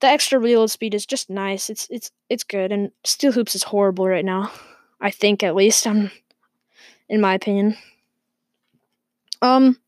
the 0.00 0.08
extra 0.08 0.38
reload 0.38 0.70
speed 0.70 0.94
is 0.94 1.06
just 1.06 1.30
nice. 1.30 1.70
It's 1.70 1.88
it's 1.90 2.10
it's 2.30 2.44
good 2.44 2.72
and 2.72 2.92
Steel 3.04 3.32
Hoops 3.32 3.54
is 3.56 3.64
horrible 3.64 4.08
right 4.08 4.24
now. 4.26 4.52
I 5.00 5.10
think 5.10 5.42
at 5.42 5.54
least 5.54 5.86
um 5.86 6.10
in 7.08 7.20
my 7.20 7.34
opinion. 7.34 7.76
Um 9.42 9.78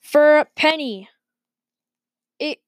for 0.00 0.46
Penny, 0.56 1.08
it 2.38 2.58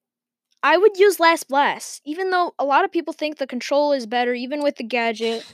I 0.63 0.77
would 0.77 0.97
use 0.97 1.19
Last 1.19 1.49
Blast, 1.49 2.01
even 2.05 2.31
though 2.31 2.53
a 2.59 2.65
lot 2.65 2.85
of 2.85 2.91
people 2.91 3.13
think 3.13 3.37
the 3.37 3.47
control 3.47 3.93
is 3.93 4.05
better, 4.07 4.33
even 4.33 4.63
with 4.63 4.77
the 4.77 4.83
gadget. 4.83 5.45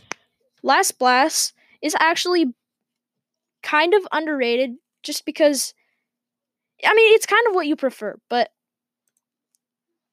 Last 0.64 1.00
Blast 1.00 1.54
is 1.82 1.96
actually 2.00 2.54
kind 3.62 3.94
of 3.94 4.08
underrated, 4.12 4.76
just 5.04 5.26
because. 5.26 5.74
I 6.86 6.94
mean, 6.94 7.14
it's 7.14 7.26
kind 7.26 7.46
of 7.48 7.56
what 7.56 7.68
you 7.68 7.76
prefer, 7.76 8.18
but 8.30 8.52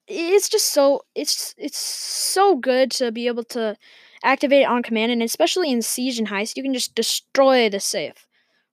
it's 0.08 0.48
just 0.48 0.72
so 0.72 1.02
it's 1.14 1.54
it's 1.58 1.78
so 1.78 2.56
good 2.56 2.90
to 2.92 3.10
be 3.10 3.26
able 3.26 3.44
to 3.44 3.76
activate 4.22 4.62
it 4.62 4.68
on 4.68 4.82
command, 4.82 5.12
and 5.12 5.22
especially 5.22 5.70
in 5.70 5.82
siege 5.82 6.18
and 6.18 6.28
heist, 6.28 6.56
you 6.56 6.62
can 6.62 6.74
just 6.74 6.94
destroy 6.94 7.68
the 7.68 7.80
safe. 7.80 8.26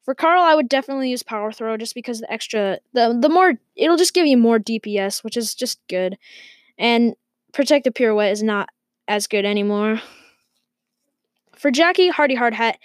For 0.03 0.13
Carl, 0.13 0.43
I 0.43 0.55
would 0.55 0.67
definitely 0.67 1.09
use 1.09 1.23
power 1.23 1.51
throw 1.51 1.77
just 1.77 1.95
because 1.95 2.19
the 2.19 2.31
extra 2.31 2.79
the 2.93 3.17
the 3.19 3.29
more 3.29 3.53
it'll 3.75 3.97
just 3.97 4.13
give 4.13 4.25
you 4.25 4.37
more 4.37 4.59
DPS, 4.59 5.23
which 5.23 5.37
is 5.37 5.55
just 5.55 5.79
good. 5.87 6.17
And 6.77 7.15
Protective 7.53 7.93
Pirouette 7.93 8.31
is 8.31 8.43
not 8.43 8.69
as 9.07 9.27
good 9.27 9.45
anymore. 9.45 10.01
For 11.55 11.71
Jacky, 11.71 12.09
Hardy 12.09 12.35
Hard 12.35 12.53
Hat 12.53 12.77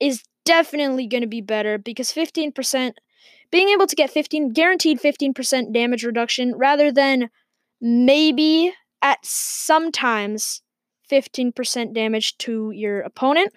is 0.00 0.22
definitely 0.44 1.06
going 1.06 1.22
to 1.22 1.26
be 1.26 1.40
better 1.40 1.76
because 1.76 2.12
15% 2.12 2.92
being 3.50 3.68
able 3.68 3.86
to 3.86 3.96
get 3.96 4.10
15 4.10 4.50
guaranteed 4.50 5.00
15% 5.00 5.72
damage 5.72 6.04
reduction 6.04 6.54
rather 6.56 6.90
than 6.92 7.30
maybe 7.86 8.72
at 9.00 9.18
sometimes 9.24 10.62
15% 11.10 11.94
damage 11.94 12.36
to 12.38 12.72
your 12.72 13.00
opponent 13.00 13.52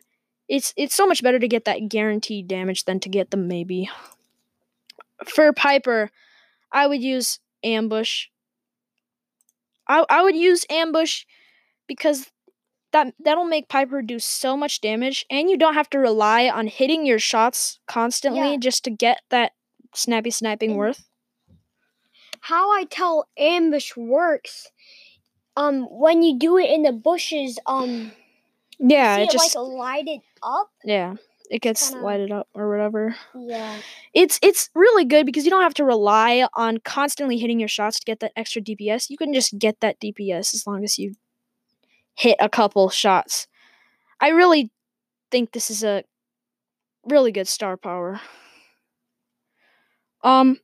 it's 0.47 0.73
it's 0.77 0.95
so 0.95 1.05
much 1.07 1.21
better 1.23 1.37
to 1.39 1.47
get 1.47 1.65
that 1.65 1.89
guaranteed 1.89 2.47
damage 2.47 2.85
than 2.85 2.99
to 3.01 3.09
get 3.09 3.29
the 3.29 3.37
maybe. 3.37 3.87
For 5.27 5.53
Piper, 5.53 6.09
I 6.71 6.87
would 6.87 7.03
use 7.03 7.39
ambush. 7.63 8.27
I 9.87 10.05
I 10.09 10.23
would 10.23 10.35
use 10.35 10.65
ambush 10.71 11.25
because 11.87 12.31
that 12.93 13.13
that'll 13.19 13.45
make 13.45 13.69
Piper 13.69 14.01
do 14.01 14.17
so 14.17 14.57
much 14.57 14.81
damage 14.81 15.23
and 15.29 15.51
you 15.51 15.57
don't 15.57 15.75
have 15.75 15.89
to 15.91 15.99
rely 15.99 16.49
on 16.49 16.65
hitting 16.65 17.05
your 17.05 17.19
shots 17.19 17.79
constantly 17.87 18.51
Yeah. 18.53 18.57
just 18.57 18.83
to 18.85 18.89
get 18.89 19.21
that 19.29 19.51
snappy 19.93 20.31
sniping 20.31 20.71
And- 20.71 20.79
worth. 20.79 21.08
How 22.41 22.71
I 22.71 22.85
tell 22.85 23.27
ambush 23.37 23.95
works. 23.95 24.71
Um, 25.57 25.83
when 25.91 26.21
you 26.23 26.37
do 26.39 26.57
it 26.57 26.69
in 26.69 26.83
the 26.83 26.91
bushes, 26.93 27.59
um, 27.65 28.11
Yeah, 28.79 29.17
it 29.17 29.23
it 29.23 29.31
just 29.31 29.55
like 29.55 29.67
lighted 29.67 30.21
up. 30.41 30.71
yeah, 30.85 31.15
it 31.49 31.61
gets 31.61 31.89
kinda- 31.89 32.05
lighted 32.05 32.31
up 32.31 32.47
or 32.53 32.69
whatever. 32.69 33.15
Yeah. 33.35 33.79
it's 34.13 34.39
it's 34.41 34.69
really 34.73 35.03
good 35.05 35.25
because 35.25 35.43
you 35.43 35.51
don't 35.51 35.63
have 35.63 35.73
to 35.75 35.83
rely 35.83 36.47
on 36.53 36.77
constantly 36.79 37.37
hitting 37.37 37.59
your 37.59 37.67
shots 37.69 37.99
to 37.99 38.05
get 38.05 38.19
that 38.21 38.31
extra 38.37 38.61
DPS. 38.61 39.09
You 39.09 39.17
can 39.17 39.33
just 39.33 39.57
get 39.59 39.79
that 39.81 39.99
DPS 39.99 40.53
as 40.53 40.65
long 40.65 40.83
as 40.85 40.97
you 40.97 41.15
hit 42.15 42.37
a 42.39 42.47
couple 42.49 42.89
shots. 42.89 43.47
I 44.21 44.29
really 44.29 44.71
think 45.31 45.51
this 45.51 45.69
is 45.69 45.83
a 45.83 46.03
really 47.05 47.31
good 47.33 47.47
star 47.47 47.75
power. 47.77 48.21
Um 50.23 50.59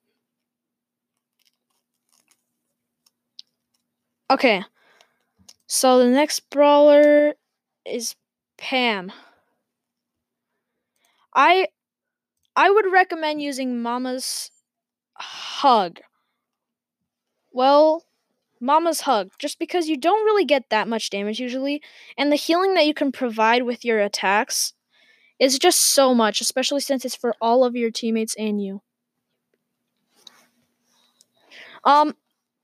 Okay. 4.29 4.63
So 5.67 5.99
the 5.99 6.07
next 6.07 6.49
brawler 6.49 7.35
is 7.85 8.15
Pam. 8.57 9.11
I 11.35 11.67
I 12.55 12.69
would 12.71 12.91
recommend 12.91 13.41
using 13.41 13.81
Mama's 13.81 14.51
Hug. 15.15 16.01
Well, 17.51 18.03
Mama's 18.59 19.01
Hug, 19.01 19.31
just 19.39 19.59
because 19.59 19.87
you 19.89 19.97
don't 19.97 20.25
really 20.25 20.45
get 20.45 20.69
that 20.69 20.87
much 20.87 21.09
damage 21.09 21.39
usually, 21.39 21.81
and 22.17 22.31
the 22.31 22.37
healing 22.37 22.73
that 22.75 22.85
you 22.87 22.93
can 22.93 23.11
provide 23.11 23.63
with 23.63 23.85
your 23.85 23.99
attacks 24.01 24.73
is 25.39 25.59
just 25.59 25.79
so 25.81 26.13
much, 26.15 26.41
especially 26.41 26.81
since 26.81 27.05
it's 27.05 27.15
for 27.15 27.35
all 27.41 27.65
of 27.65 27.75
your 27.75 27.91
teammates 27.91 28.35
and 28.35 28.61
you. 28.63 28.81
Um, 31.83 32.15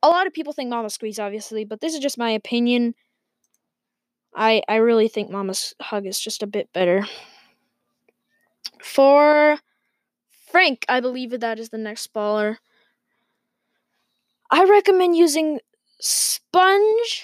a 0.04 0.10
lot 0.10 0.28
of 0.28 0.34
people 0.34 0.54
think 0.54 0.70
Mama 0.70 0.90
Squeeze, 0.90 1.20
obviously, 1.20 1.66
but 1.66 1.82
this 1.82 1.94
is 1.94 2.00
just 2.00 2.18
my 2.18 2.32
opinion. 2.32 2.96
I 4.36 4.62
I 4.68 4.78
really 4.78 5.08
think 5.08 5.30
Mama's 5.30 5.74
Hug 5.82 6.06
is 6.06 6.20
just 6.20 6.44
a 6.44 6.48
bit 6.48 6.72
better. 6.74 7.06
For 8.82 9.60
Frank, 10.52 10.86
I 10.90 11.00
believe 11.00 11.40
that 11.40 11.60
is 11.60 11.70
the 11.70 11.78
next 11.78 12.14
baller. 12.14 12.58
I 14.50 14.66
recommend 14.66 15.16
using 15.16 15.60
Sponge 16.00 17.24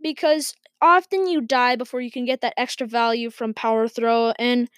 because 0.00 0.54
often 0.80 1.26
you 1.26 1.40
die 1.40 1.76
before 1.76 2.00
you 2.00 2.10
can 2.10 2.24
get 2.24 2.40
that 2.42 2.54
extra 2.56 2.86
value 2.86 3.30
from 3.30 3.52
power 3.54 3.88
throw 3.88 4.32
and 4.38 4.68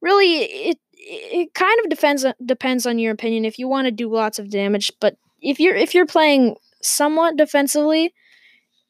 really 0.00 0.36
it 0.44 0.78
it 0.96 1.52
kind 1.54 1.78
of 1.80 1.90
depends 1.90 2.24
depends 2.46 2.86
on 2.86 2.98
your 2.98 3.12
opinion 3.12 3.44
if 3.44 3.58
you 3.58 3.68
want 3.68 3.84
to 3.86 3.90
do 3.90 4.08
lots 4.08 4.38
of 4.38 4.48
damage 4.48 4.90
but 5.00 5.16
if 5.42 5.60
you're 5.60 5.74
if 5.74 5.94
you're 5.94 6.06
playing 6.06 6.56
somewhat 6.84 7.36
defensively 7.36 8.12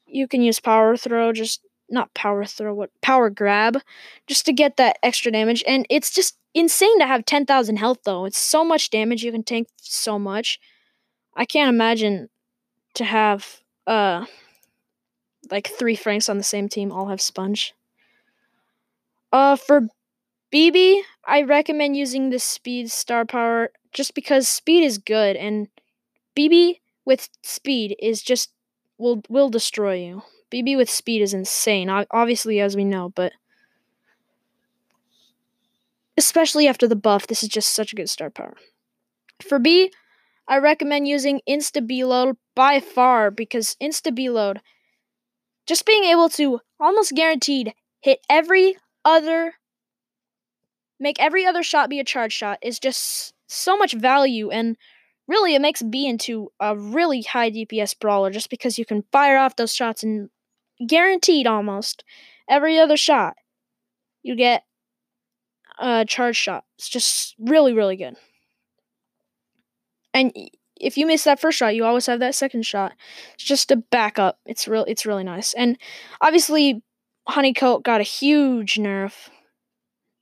you 0.07 0.29
can 0.29 0.43
use 0.43 0.61
power 0.61 0.97
throw 0.97 1.33
just 1.33 1.61
not 1.91 2.15
power 2.15 2.45
throw 2.45 2.75
what 2.75 2.91
power 3.03 3.31
grab 3.31 3.79
just 4.27 4.47
to 4.47 4.53
get 4.53 4.77
that 4.77 4.99
extra 5.03 5.31
damage. 5.31 5.63
And 5.67 5.87
it's 5.91 6.13
just 6.13 6.37
insane 6.55 6.99
to 7.01 7.07
have 7.07 7.25
10,000 7.25 7.77
health 7.77 7.99
though. 8.05 8.25
It's 8.25 8.39
so 8.39 8.65
much 8.65 8.91
damage 8.91 9.23
you 9.23 9.33
can 9.33 9.43
tank 9.43 9.69
so 9.77 10.19
much. 10.19 10.61
I 11.37 11.45
can't 11.45 11.69
imagine 11.69 12.29
to 12.95 13.05
have 13.05 13.61
uh 13.87 14.27
like 15.51 15.69
three 15.69 15.97
Franks 15.97 16.29
on 16.29 16.39
the 16.39 16.45
same 16.45 16.69
team 16.69 16.91
all 16.91 17.09
have 17.09 17.21
sponge. 17.21 17.75
Uh 19.33 19.57
for 19.57 19.89
Bibi, 20.51 21.03
I 21.27 21.43
recommend 21.43 21.97
using 21.97 22.31
the 22.31 22.39
speed 22.39 22.91
star 22.91 23.25
power 23.25 23.71
just 23.93 24.15
because 24.15 24.49
speed 24.49 24.85
is 24.85 24.99
good. 24.99 25.37
And 25.37 25.69
Bibi 26.37 26.81
with 27.05 27.29
speed 27.43 27.97
is 28.01 28.23
just 28.23 28.53
will 28.99 29.23
will 29.29 29.49
destroy 29.49 29.95
you. 29.95 30.23
Bibi 30.51 30.77
with 30.77 30.91
speed 30.91 31.23
is 31.23 31.35
insane, 31.35 31.89
obviously 31.89 32.61
as 32.61 32.77
we 32.77 32.85
know, 32.85 33.09
but 33.09 33.33
especially 36.17 36.69
after 36.69 36.87
the 36.87 36.97
buff, 36.97 37.27
this 37.27 37.43
is 37.43 37.49
just 37.49 37.71
such 37.71 37.93
a 37.93 37.97
good 37.97 38.09
star 38.09 38.31
power. 38.31 38.55
For 39.43 39.59
Bea, 39.59 39.91
I 40.47 40.59
recommend 40.59 41.09
using 41.09 41.41
Insta 41.49 41.85
Beaload 41.87 42.37
by 42.55 42.79
far 42.79 43.31
because 43.31 43.77
Insta 43.83 44.17
Beaload, 44.17 44.61
just 45.67 45.87
being 45.87 46.05
able 46.05 46.29
to 46.31 46.61
almost 46.79 47.15
guaranteed 47.15 47.75
hit 48.01 48.21
every 48.29 48.77
other, 49.05 49.55
make 51.01 51.21
every 51.21 51.47
other 51.47 51.63
shot 51.63 51.91
be 51.91 51.99
a 51.99 52.05
charge 52.05 52.33
shot 52.33 52.59
is 52.63 52.79
just 52.79 53.35
so 53.47 53.77
much 53.77 53.95
value. 53.95 54.51
And 54.51 54.77
really, 55.29 55.55
it 55.55 55.63
makes 55.63 55.83
Bea 55.83 56.07
into 56.07 56.51
a 56.61 56.77
really 56.77 57.23
high 57.23 57.51
DPS 57.51 57.99
brawler 57.99 58.31
just 58.31 58.51
because 58.51 58.79
you 58.79 58.85
can 58.85 59.05
fire 59.13 59.39
off 59.39 59.57
those 59.57 59.75
shots 59.75 60.03
and 60.03 60.31
guaranteed 60.87 61.47
almost 61.47 62.05
every 62.49 62.79
other 62.79 62.97
shot 62.97 63.35
you 64.25 64.35
get 64.35 64.65
a 65.79 66.05
charge 66.05 66.37
shot. 66.37 66.65
It's 66.79 66.89
just 66.89 67.37
really, 67.39 67.73
really 67.73 67.97
good. 67.97 68.17
And 70.13 70.33
if 70.81 70.97
you 70.97 71.07
miss 71.07 71.25
that 71.25 71.41
first 71.41 71.59
shot, 71.59 71.75
you 71.77 71.85
always 71.85 72.07
have 72.07 72.21
that 72.21 72.35
second 72.35 72.65
shot. 72.65 72.95
It's 73.35 73.45
just 73.45 73.71
a 73.71 73.77
backup. 73.77 74.39
It's 74.47 74.67
real. 74.67 74.85
It's 74.89 75.07
really 75.07 75.25
nice. 75.25 75.53
And 75.55 75.79
obviously, 76.21 76.83
Honeycoat 77.29 77.85
got 77.85 78.01
a 78.01 78.05
huge 78.05 78.75
nerf. 78.75 79.29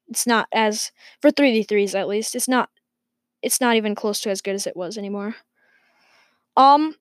It's 0.08 0.26
not 0.26 0.48
as 0.52 0.92
for 1.22 1.30
three 1.30 1.52
v 1.52 1.62
threes 1.62 1.94
at 1.94 2.08
least. 2.08 2.34
It's 2.34 2.48
not. 2.48 2.68
It's 3.42 3.60
not 3.60 3.76
even 3.76 3.94
close 3.94 4.20
to 4.22 4.30
as 4.30 4.40
good 4.42 4.54
as 4.54 4.66
it 4.66 4.76
was 4.76 4.96
anymore. 4.98 5.36
Um. 6.56 6.94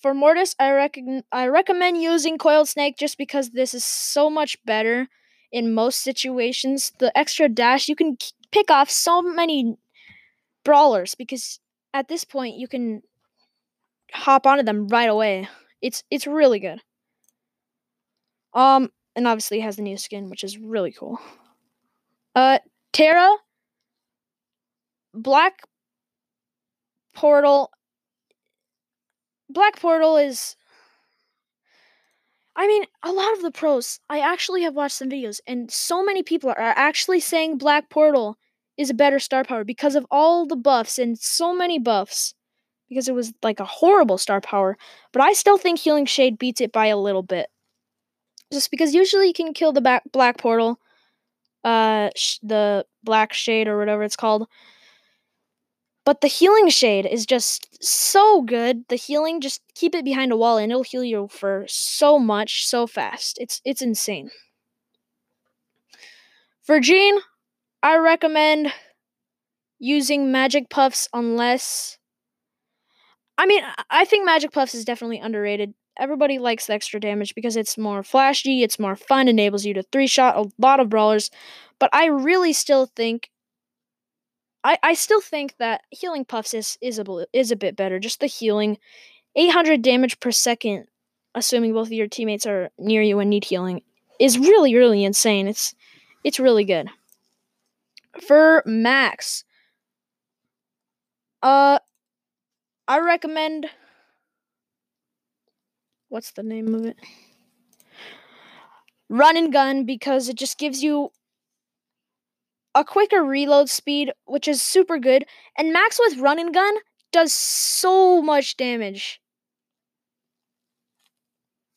For 0.00 0.12
Mortis, 0.12 0.54
I 0.58 0.70
reckon 0.70 1.24
I 1.32 1.46
recommend 1.46 2.02
using 2.02 2.36
Coiled 2.36 2.68
Snake 2.68 2.98
just 2.98 3.16
because 3.16 3.50
this 3.50 3.72
is 3.72 3.84
so 3.84 4.28
much 4.28 4.62
better 4.66 5.08
in 5.50 5.72
most 5.72 6.02
situations. 6.02 6.92
The 6.98 7.16
extra 7.16 7.48
dash 7.48 7.88
you 7.88 7.96
can 7.96 8.18
pick 8.52 8.70
off 8.70 8.90
so 8.90 9.22
many 9.22 9.78
brawlers 10.64 11.14
because 11.14 11.60
at 11.94 12.08
this 12.08 12.24
point 12.24 12.56
you 12.56 12.68
can 12.68 13.02
hop 14.12 14.46
onto 14.46 14.62
them 14.64 14.88
right 14.88 15.08
away. 15.08 15.48
It's 15.82 16.02
it's 16.10 16.26
really 16.26 16.58
good. 16.60 16.80
Um 18.52 18.90
and 19.16 19.26
obviously 19.26 19.60
has 19.60 19.76
the 19.76 19.82
new 19.82 19.96
skin 19.96 20.30
which 20.30 20.44
is 20.44 20.58
really 20.58 20.92
cool. 20.92 21.18
Uh 22.34 22.58
Tara 22.92 23.36
Black 25.14 25.62
Portal 27.14 27.70
Black 29.48 29.80
Portal 29.80 30.18
is 30.18 30.54
I 32.56 32.66
mean, 32.66 32.84
a 33.02 33.12
lot 33.12 33.32
of 33.32 33.42
the 33.42 33.50
pros, 33.50 34.00
I 34.08 34.20
actually 34.20 34.62
have 34.62 34.74
watched 34.74 34.96
some 34.96 35.10
videos, 35.10 35.40
and 35.46 35.70
so 35.70 36.04
many 36.04 36.22
people 36.22 36.50
are 36.50 36.56
actually 36.58 37.20
saying 37.20 37.58
Black 37.58 37.90
Portal 37.90 38.38
is 38.76 38.90
a 38.90 38.94
better 38.94 39.18
star 39.18 39.44
power 39.44 39.64
because 39.64 39.94
of 39.96 40.06
all 40.10 40.46
the 40.46 40.56
buffs 40.56 40.98
and 40.98 41.18
so 41.18 41.54
many 41.54 41.78
buffs. 41.78 42.34
Because 42.88 43.08
it 43.08 43.14
was 43.14 43.34
like 43.42 43.60
a 43.60 43.66
horrible 43.66 44.18
star 44.18 44.40
power. 44.40 44.78
But 45.12 45.22
I 45.22 45.34
still 45.34 45.58
think 45.58 45.78
Healing 45.80 46.06
Shade 46.06 46.38
beats 46.38 46.60
it 46.62 46.72
by 46.72 46.86
a 46.86 46.98
little 46.98 47.22
bit. 47.24 47.48
Just 48.52 48.70
because 48.70 48.94
usually 48.94 49.26
you 49.28 49.32
can 49.32 49.52
kill 49.52 49.72
the 49.72 49.80
back 49.80 50.02
black 50.12 50.38
portal, 50.38 50.78
uh, 51.64 52.10
sh- 52.16 52.38
the 52.42 52.86
black 53.04 53.32
shade 53.32 53.68
or 53.68 53.78
whatever 53.78 54.02
it's 54.04 54.16
called. 54.16 54.48
But 56.04 56.20
the 56.20 56.28
healing 56.28 56.68
shade 56.68 57.06
is 57.06 57.26
just 57.26 57.82
so 57.82 58.42
good. 58.42 58.84
The 58.88 58.96
healing, 58.96 59.40
just 59.40 59.62
keep 59.74 59.94
it 59.94 60.04
behind 60.04 60.32
a 60.32 60.36
wall 60.36 60.58
and 60.58 60.70
it'll 60.70 60.82
heal 60.82 61.04
you 61.04 61.28
for 61.28 61.64
so 61.68 62.18
much, 62.18 62.66
so 62.66 62.86
fast. 62.86 63.38
It's 63.40 63.60
it's 63.64 63.82
insane. 63.82 64.30
For 66.62 66.80
Gene, 66.80 67.20
I 67.82 67.96
recommend 67.96 68.72
using 69.78 70.32
magic 70.32 70.68
puffs 70.68 71.08
unless 71.12 71.98
I 73.36 73.46
mean, 73.46 73.62
I 73.90 74.04
think 74.04 74.24
magic 74.24 74.52
puffs 74.52 74.74
is 74.74 74.84
definitely 74.84 75.18
underrated. 75.18 75.74
Everybody 75.98 76.38
likes 76.38 76.66
the 76.66 76.72
extra 76.74 77.00
damage 77.00 77.34
because 77.34 77.56
it's 77.56 77.78
more 77.78 78.02
flashy, 78.02 78.62
it's 78.62 78.78
more 78.78 78.96
fun, 78.96 79.28
enables 79.28 79.64
you 79.64 79.74
to 79.74 79.82
three 79.82 80.06
shot 80.06 80.36
a 80.36 80.50
lot 80.58 80.80
of 80.80 80.88
brawlers. 80.88 81.30
But 81.78 81.90
I 81.92 82.06
really 82.06 82.52
still 82.52 82.86
think 82.96 83.30
I, 84.64 84.78
I 84.82 84.94
still 84.94 85.20
think 85.20 85.56
that 85.58 85.82
healing 85.90 86.24
puffs 86.24 86.54
is 86.54 86.78
is 86.80 86.98
a 86.98 87.26
is 87.32 87.50
a 87.50 87.56
bit 87.56 87.76
better. 87.76 87.98
Just 87.98 88.20
the 88.20 88.26
healing, 88.26 88.78
800 89.36 89.82
damage 89.82 90.18
per 90.20 90.32
second, 90.32 90.86
assuming 91.34 91.74
both 91.74 91.88
of 91.88 91.92
your 91.92 92.08
teammates 92.08 92.46
are 92.46 92.70
near 92.78 93.02
you 93.02 93.18
and 93.18 93.28
need 93.28 93.44
healing, 93.44 93.82
is 94.18 94.38
really 94.38 94.74
really 94.74 95.04
insane. 95.04 95.46
It's 95.46 95.74
it's 96.24 96.40
really 96.40 96.64
good 96.64 96.88
for 98.26 98.62
Max. 98.64 99.44
Uh, 101.42 101.78
I 102.88 102.98
recommend. 103.00 103.66
What's 106.08 106.32
the 106.32 106.42
name 106.42 106.74
of 106.74 106.86
it? 106.86 106.96
Run 109.10 109.36
and 109.36 109.52
gun 109.52 109.84
because 109.84 110.28
it 110.28 110.36
just 110.36 110.58
gives 110.58 110.82
you 110.82 111.10
a 112.74 112.84
quicker 112.84 113.22
reload 113.22 113.68
speed, 113.68 114.12
which 114.26 114.48
is 114.48 114.62
super 114.62 114.98
good. 114.98 115.24
And 115.56 115.72
Max 115.72 115.98
with 115.98 116.18
run 116.18 116.38
and 116.38 116.52
gun 116.52 116.74
does 117.12 117.32
so 117.32 118.20
much 118.20 118.56
damage. 118.56 119.20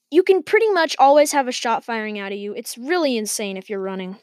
You 0.10 0.24
can 0.24 0.42
pretty 0.42 0.70
much 0.70 0.96
always 1.00 1.34
have 1.34 1.48
a 1.48 1.52
shot 1.52 1.84
firing 1.84 2.18
out 2.18 2.32
of 2.32 2.38
you. 2.38 2.54
It's 2.54 2.78
really 2.78 3.18
insane 3.18 3.58
if 3.58 3.70
you're 3.70 3.80
running. 3.80 4.18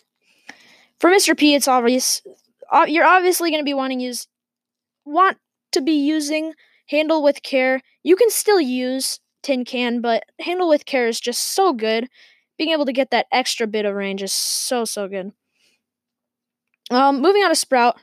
For 0.98 1.10
Mr. 1.10 1.36
P, 1.36 1.54
it's 1.54 1.68
obvious. 1.68 2.22
Uh, 2.70 2.86
you're 2.88 3.04
obviously 3.04 3.50
going 3.50 3.60
to 3.60 3.64
be 3.64 3.74
wanting 3.74 4.00
use 4.00 4.26
want 5.04 5.36
to 5.72 5.82
be 5.82 5.92
using 5.92 6.54
handle 6.86 7.22
with 7.22 7.42
care. 7.42 7.82
You 8.02 8.16
can 8.16 8.30
still 8.30 8.60
use 8.60 9.20
tin 9.42 9.64
can, 9.64 10.00
but 10.00 10.24
handle 10.40 10.68
with 10.68 10.86
care 10.86 11.06
is 11.06 11.20
just 11.20 11.40
so 11.40 11.72
good. 11.72 12.08
Being 12.56 12.70
able 12.70 12.86
to 12.86 12.92
get 12.92 13.10
that 13.10 13.26
extra 13.30 13.66
bit 13.66 13.84
of 13.84 13.94
range 13.94 14.22
is 14.22 14.32
so 14.32 14.84
so 14.84 15.08
good. 15.08 15.32
Um, 16.90 17.20
moving 17.20 17.42
on 17.42 17.50
to 17.50 17.54
Sprout. 17.54 17.96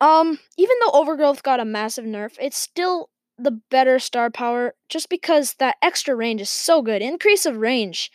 Um, 0.00 0.38
even 0.56 0.76
though 0.80 0.92
Overgrowth 0.98 1.42
got 1.42 1.60
a 1.60 1.64
massive 1.64 2.04
nerf, 2.04 2.36
it's 2.40 2.56
still 2.56 3.10
the 3.38 3.50
better 3.70 3.98
star 3.98 4.30
power 4.30 4.74
just 4.88 5.08
because 5.08 5.54
that 5.54 5.76
extra 5.82 6.14
range 6.14 6.40
is 6.40 6.50
so 6.50 6.82
good. 6.82 7.02
Increase 7.02 7.44
of 7.46 7.56
range 7.58 8.10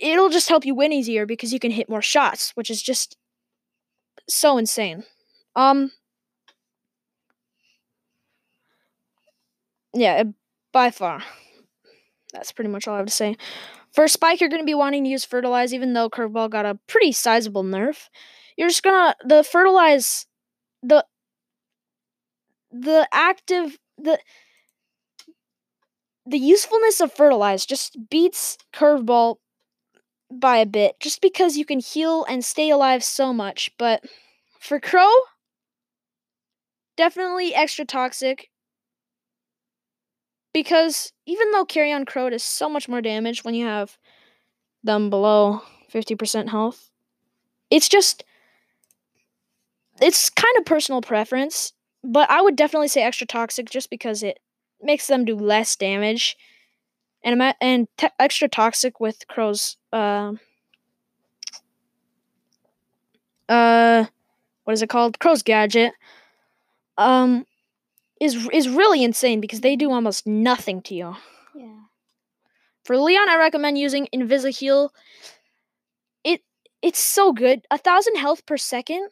it'll 0.00 0.28
just 0.28 0.48
help 0.48 0.64
you 0.64 0.74
win 0.74 0.92
easier 0.92 1.26
because 1.26 1.52
you 1.52 1.58
can 1.60 1.70
hit 1.70 1.88
more 1.88 2.02
shots, 2.02 2.50
which 2.54 2.70
is 2.70 2.82
just 2.82 3.16
so 4.28 4.58
insane. 4.58 5.04
Um 5.54 5.92
Yeah, 9.94 10.24
by 10.72 10.90
far. 10.90 11.22
That's 12.32 12.52
pretty 12.52 12.70
much 12.70 12.86
all 12.88 12.94
I 12.94 12.98
have 12.98 13.06
to 13.06 13.12
say. 13.12 13.36
For 13.96 14.06
Spike, 14.08 14.40
you're 14.40 14.50
going 14.50 14.62
to 14.62 14.66
be 14.66 14.74
wanting 14.74 15.04
to 15.04 15.10
use 15.10 15.24
Fertilize, 15.24 15.72
even 15.72 15.94
though 15.94 16.10
Curveball 16.10 16.50
got 16.50 16.66
a 16.66 16.78
pretty 16.86 17.12
sizable 17.12 17.64
nerf. 17.64 18.08
You're 18.56 18.68
just 18.68 18.82
gonna 18.82 19.14
the 19.24 19.42
Fertilize 19.42 20.26
the 20.82 21.04
the 22.70 23.08
active 23.12 23.78
the 23.98 24.18
the 26.26 26.38
usefulness 26.38 27.00
of 27.00 27.12
Fertilize 27.12 27.64
just 27.64 27.96
beats 28.10 28.58
Curveball 28.74 29.36
by 30.30 30.58
a 30.58 30.66
bit 30.66 30.96
just 31.00 31.20
because 31.20 31.56
you 31.56 31.64
can 31.64 31.80
heal 31.80 32.24
and 32.28 32.44
stay 32.44 32.70
alive 32.70 33.04
so 33.04 33.32
much. 33.32 33.70
But 33.78 34.04
for 34.60 34.80
Crow, 34.80 35.12
definitely 36.96 37.54
extra 37.54 37.84
toxic. 37.84 38.50
Because 40.56 41.12
even 41.26 41.50
though 41.50 41.66
Carrion 41.66 42.06
Crow 42.06 42.30
does 42.30 42.42
so 42.42 42.70
much 42.70 42.88
more 42.88 43.02
damage 43.02 43.44
when 43.44 43.52
you 43.54 43.66
have 43.66 43.98
them 44.82 45.10
below 45.10 45.60
50% 45.92 46.48
health, 46.48 46.90
it's 47.70 47.90
just. 47.90 48.24
It's 50.00 50.30
kind 50.30 50.56
of 50.56 50.64
personal 50.64 51.02
preference, 51.02 51.74
but 52.02 52.30
I 52.30 52.40
would 52.40 52.56
definitely 52.56 52.88
say 52.88 53.02
extra 53.02 53.26
toxic 53.26 53.68
just 53.68 53.90
because 53.90 54.22
it 54.22 54.38
makes 54.80 55.08
them 55.08 55.26
do 55.26 55.36
less 55.36 55.76
damage 55.76 56.38
and 57.22 57.54
and 57.60 57.86
te- 57.98 58.08
extra 58.18 58.48
toxic 58.48 58.98
with 58.98 59.28
Crow's 59.28 59.76
uh 59.92 60.32
uh 63.50 64.06
what 64.64 64.72
is 64.72 64.80
it 64.80 64.88
called? 64.88 65.18
Crow's 65.18 65.42
gadget 65.42 65.92
um 66.96 67.44
is 68.20 68.48
is 68.52 68.68
really 68.68 69.04
insane 69.04 69.40
because 69.40 69.60
they 69.60 69.76
do 69.76 69.90
almost 69.90 70.26
nothing 70.26 70.82
to 70.82 70.94
you. 70.94 71.16
Yeah. 71.54 71.80
For 72.84 72.96
Leon, 72.96 73.28
I 73.28 73.36
recommend 73.36 73.78
using 73.78 74.08
Invisi-Heal. 74.14 74.90
It 76.24 76.40
it's 76.82 77.00
so 77.00 77.32
good. 77.32 77.62
A 77.70 77.78
thousand 77.78 78.16
health 78.16 78.46
per 78.46 78.56
second 78.56 79.08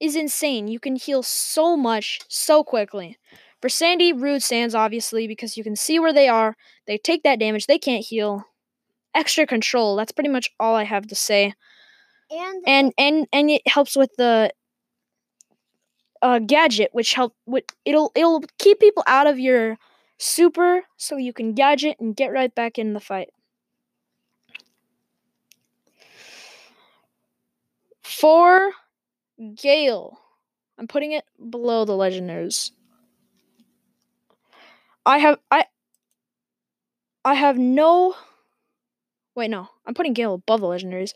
is 0.00 0.16
insane. 0.16 0.68
You 0.68 0.80
can 0.80 0.96
heal 0.96 1.22
so 1.22 1.76
much 1.76 2.20
so 2.28 2.62
quickly. 2.62 3.18
For 3.62 3.68
Sandy, 3.68 4.12
Rude 4.12 4.42
Sands, 4.42 4.74
obviously, 4.74 5.26
because 5.26 5.56
you 5.56 5.64
can 5.64 5.76
see 5.76 5.98
where 5.98 6.12
they 6.12 6.28
are. 6.28 6.56
They 6.86 6.98
take 6.98 7.22
that 7.22 7.38
damage. 7.38 7.66
They 7.66 7.78
can't 7.78 8.04
heal. 8.04 8.44
Extra 9.14 9.46
control. 9.46 9.96
That's 9.96 10.12
pretty 10.12 10.28
much 10.28 10.50
all 10.60 10.74
I 10.74 10.84
have 10.84 11.06
to 11.06 11.14
say. 11.14 11.54
And 12.30 12.62
And 12.66 12.92
and 12.98 13.26
and 13.32 13.50
it 13.50 13.66
helps 13.66 13.96
with 13.96 14.10
the 14.16 14.52
uh, 16.22 16.38
gadget, 16.40 16.90
which 16.92 17.14
help 17.14 17.34
with 17.46 17.64
it'll 17.84 18.12
it'll 18.14 18.42
keep 18.58 18.80
people 18.80 19.02
out 19.06 19.26
of 19.26 19.38
your 19.38 19.78
super, 20.18 20.82
so 20.96 21.16
you 21.16 21.32
can 21.32 21.54
gadget 21.54 21.96
and 22.00 22.16
get 22.16 22.32
right 22.32 22.54
back 22.54 22.78
in 22.78 22.92
the 22.94 23.00
fight. 23.00 23.30
For 28.02 28.72
Gale, 29.54 30.18
I'm 30.78 30.88
putting 30.88 31.12
it 31.12 31.24
below 31.50 31.84
the 31.84 31.92
legendaries. 31.94 32.72
I 35.06 35.18
have 35.18 35.38
I 35.50 35.64
I 37.26 37.34
have 37.34 37.58
no 37.58 38.14
Wait, 39.34 39.48
no. 39.50 39.68
I'm 39.86 39.94
putting 39.94 40.14
Gale 40.14 40.34
above 40.34 40.60
the 40.60 40.66
legendaries. 40.66 41.12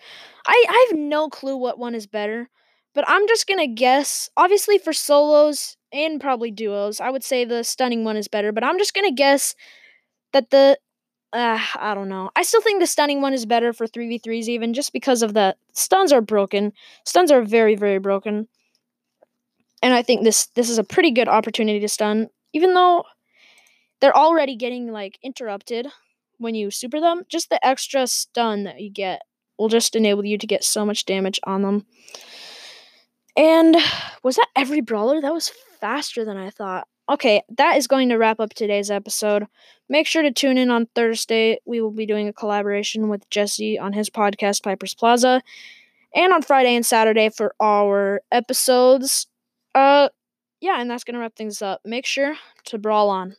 I 0.46 0.64
I 0.68 0.86
have 0.90 0.98
no 0.98 1.28
clue 1.28 1.56
what 1.56 1.78
one 1.78 1.94
is 1.94 2.06
better, 2.06 2.50
but 2.94 3.04
I'm 3.08 3.26
just 3.28 3.46
going 3.46 3.60
to 3.60 3.66
guess. 3.66 4.28
Obviously 4.36 4.78
for 4.78 4.92
solos 4.92 5.76
and 5.92 6.20
probably 6.20 6.50
duos, 6.50 7.00
I 7.00 7.10
would 7.10 7.24
say 7.24 7.44
the 7.44 7.64
stunning 7.64 8.04
one 8.04 8.16
is 8.16 8.28
better, 8.28 8.52
but 8.52 8.64
I'm 8.64 8.78
just 8.78 8.94
going 8.94 9.08
to 9.08 9.14
guess 9.14 9.54
that 10.32 10.50
the 10.50 10.78
uh, 11.32 11.60
I 11.76 11.94
don't 11.94 12.08
know. 12.08 12.30
I 12.34 12.42
still 12.42 12.60
think 12.60 12.80
the 12.80 12.88
stunning 12.88 13.22
one 13.22 13.32
is 13.32 13.46
better 13.46 13.72
for 13.72 13.86
3v3s 13.86 14.48
even 14.48 14.74
just 14.74 14.92
because 14.92 15.22
of 15.22 15.32
the 15.32 15.54
stuns 15.72 16.12
are 16.12 16.20
broken. 16.20 16.72
Stuns 17.04 17.30
are 17.30 17.42
very 17.42 17.76
very 17.76 17.98
broken. 17.98 18.48
And 19.82 19.94
I 19.94 20.02
think 20.02 20.24
this 20.24 20.46
this 20.56 20.68
is 20.68 20.78
a 20.78 20.84
pretty 20.84 21.12
good 21.12 21.28
opportunity 21.28 21.80
to 21.80 21.88
stun 21.88 22.28
even 22.52 22.74
though 22.74 23.04
they're 24.00 24.16
already 24.16 24.56
getting 24.56 24.90
like 24.90 25.18
interrupted 25.22 25.86
when 26.38 26.54
you 26.54 26.70
super 26.70 27.00
them. 27.00 27.22
Just 27.28 27.50
the 27.50 27.64
extra 27.64 28.06
stun 28.06 28.64
that 28.64 28.80
you 28.80 28.90
get 28.90 29.22
will 29.58 29.68
just 29.68 29.94
enable 29.94 30.24
you 30.24 30.38
to 30.38 30.46
get 30.46 30.64
so 30.64 30.84
much 30.84 31.04
damage 31.04 31.38
on 31.44 31.62
them. 31.62 31.86
And 33.40 33.74
was 34.22 34.36
that 34.36 34.48
every 34.54 34.82
brawler? 34.82 35.22
That 35.22 35.32
was 35.32 35.50
faster 35.80 36.26
than 36.26 36.36
I 36.36 36.50
thought. 36.50 36.86
Okay, 37.08 37.40
that 37.56 37.78
is 37.78 37.86
going 37.86 38.10
to 38.10 38.16
wrap 38.16 38.38
up 38.38 38.52
today's 38.52 38.90
episode. 38.90 39.46
Make 39.88 40.06
sure 40.06 40.22
to 40.22 40.30
tune 40.30 40.58
in 40.58 40.70
on 40.70 40.88
Thursday. 40.94 41.58
We 41.64 41.80
will 41.80 41.90
be 41.90 42.04
doing 42.04 42.28
a 42.28 42.34
collaboration 42.34 43.08
with 43.08 43.28
Jesse 43.30 43.78
on 43.78 43.94
his 43.94 44.10
podcast, 44.10 44.62
Piper's 44.62 44.92
Plaza, 44.92 45.42
and 46.14 46.34
on 46.34 46.42
Friday 46.42 46.74
and 46.74 46.84
Saturday 46.84 47.30
for 47.30 47.54
our 47.60 48.20
episodes. 48.30 49.26
Uh, 49.74 50.10
yeah, 50.60 50.78
and 50.78 50.90
that's 50.90 51.04
going 51.04 51.14
to 51.14 51.20
wrap 51.20 51.34
things 51.34 51.62
up. 51.62 51.80
Make 51.82 52.04
sure 52.04 52.36
to 52.66 52.76
brawl 52.76 53.08
on. 53.08 53.36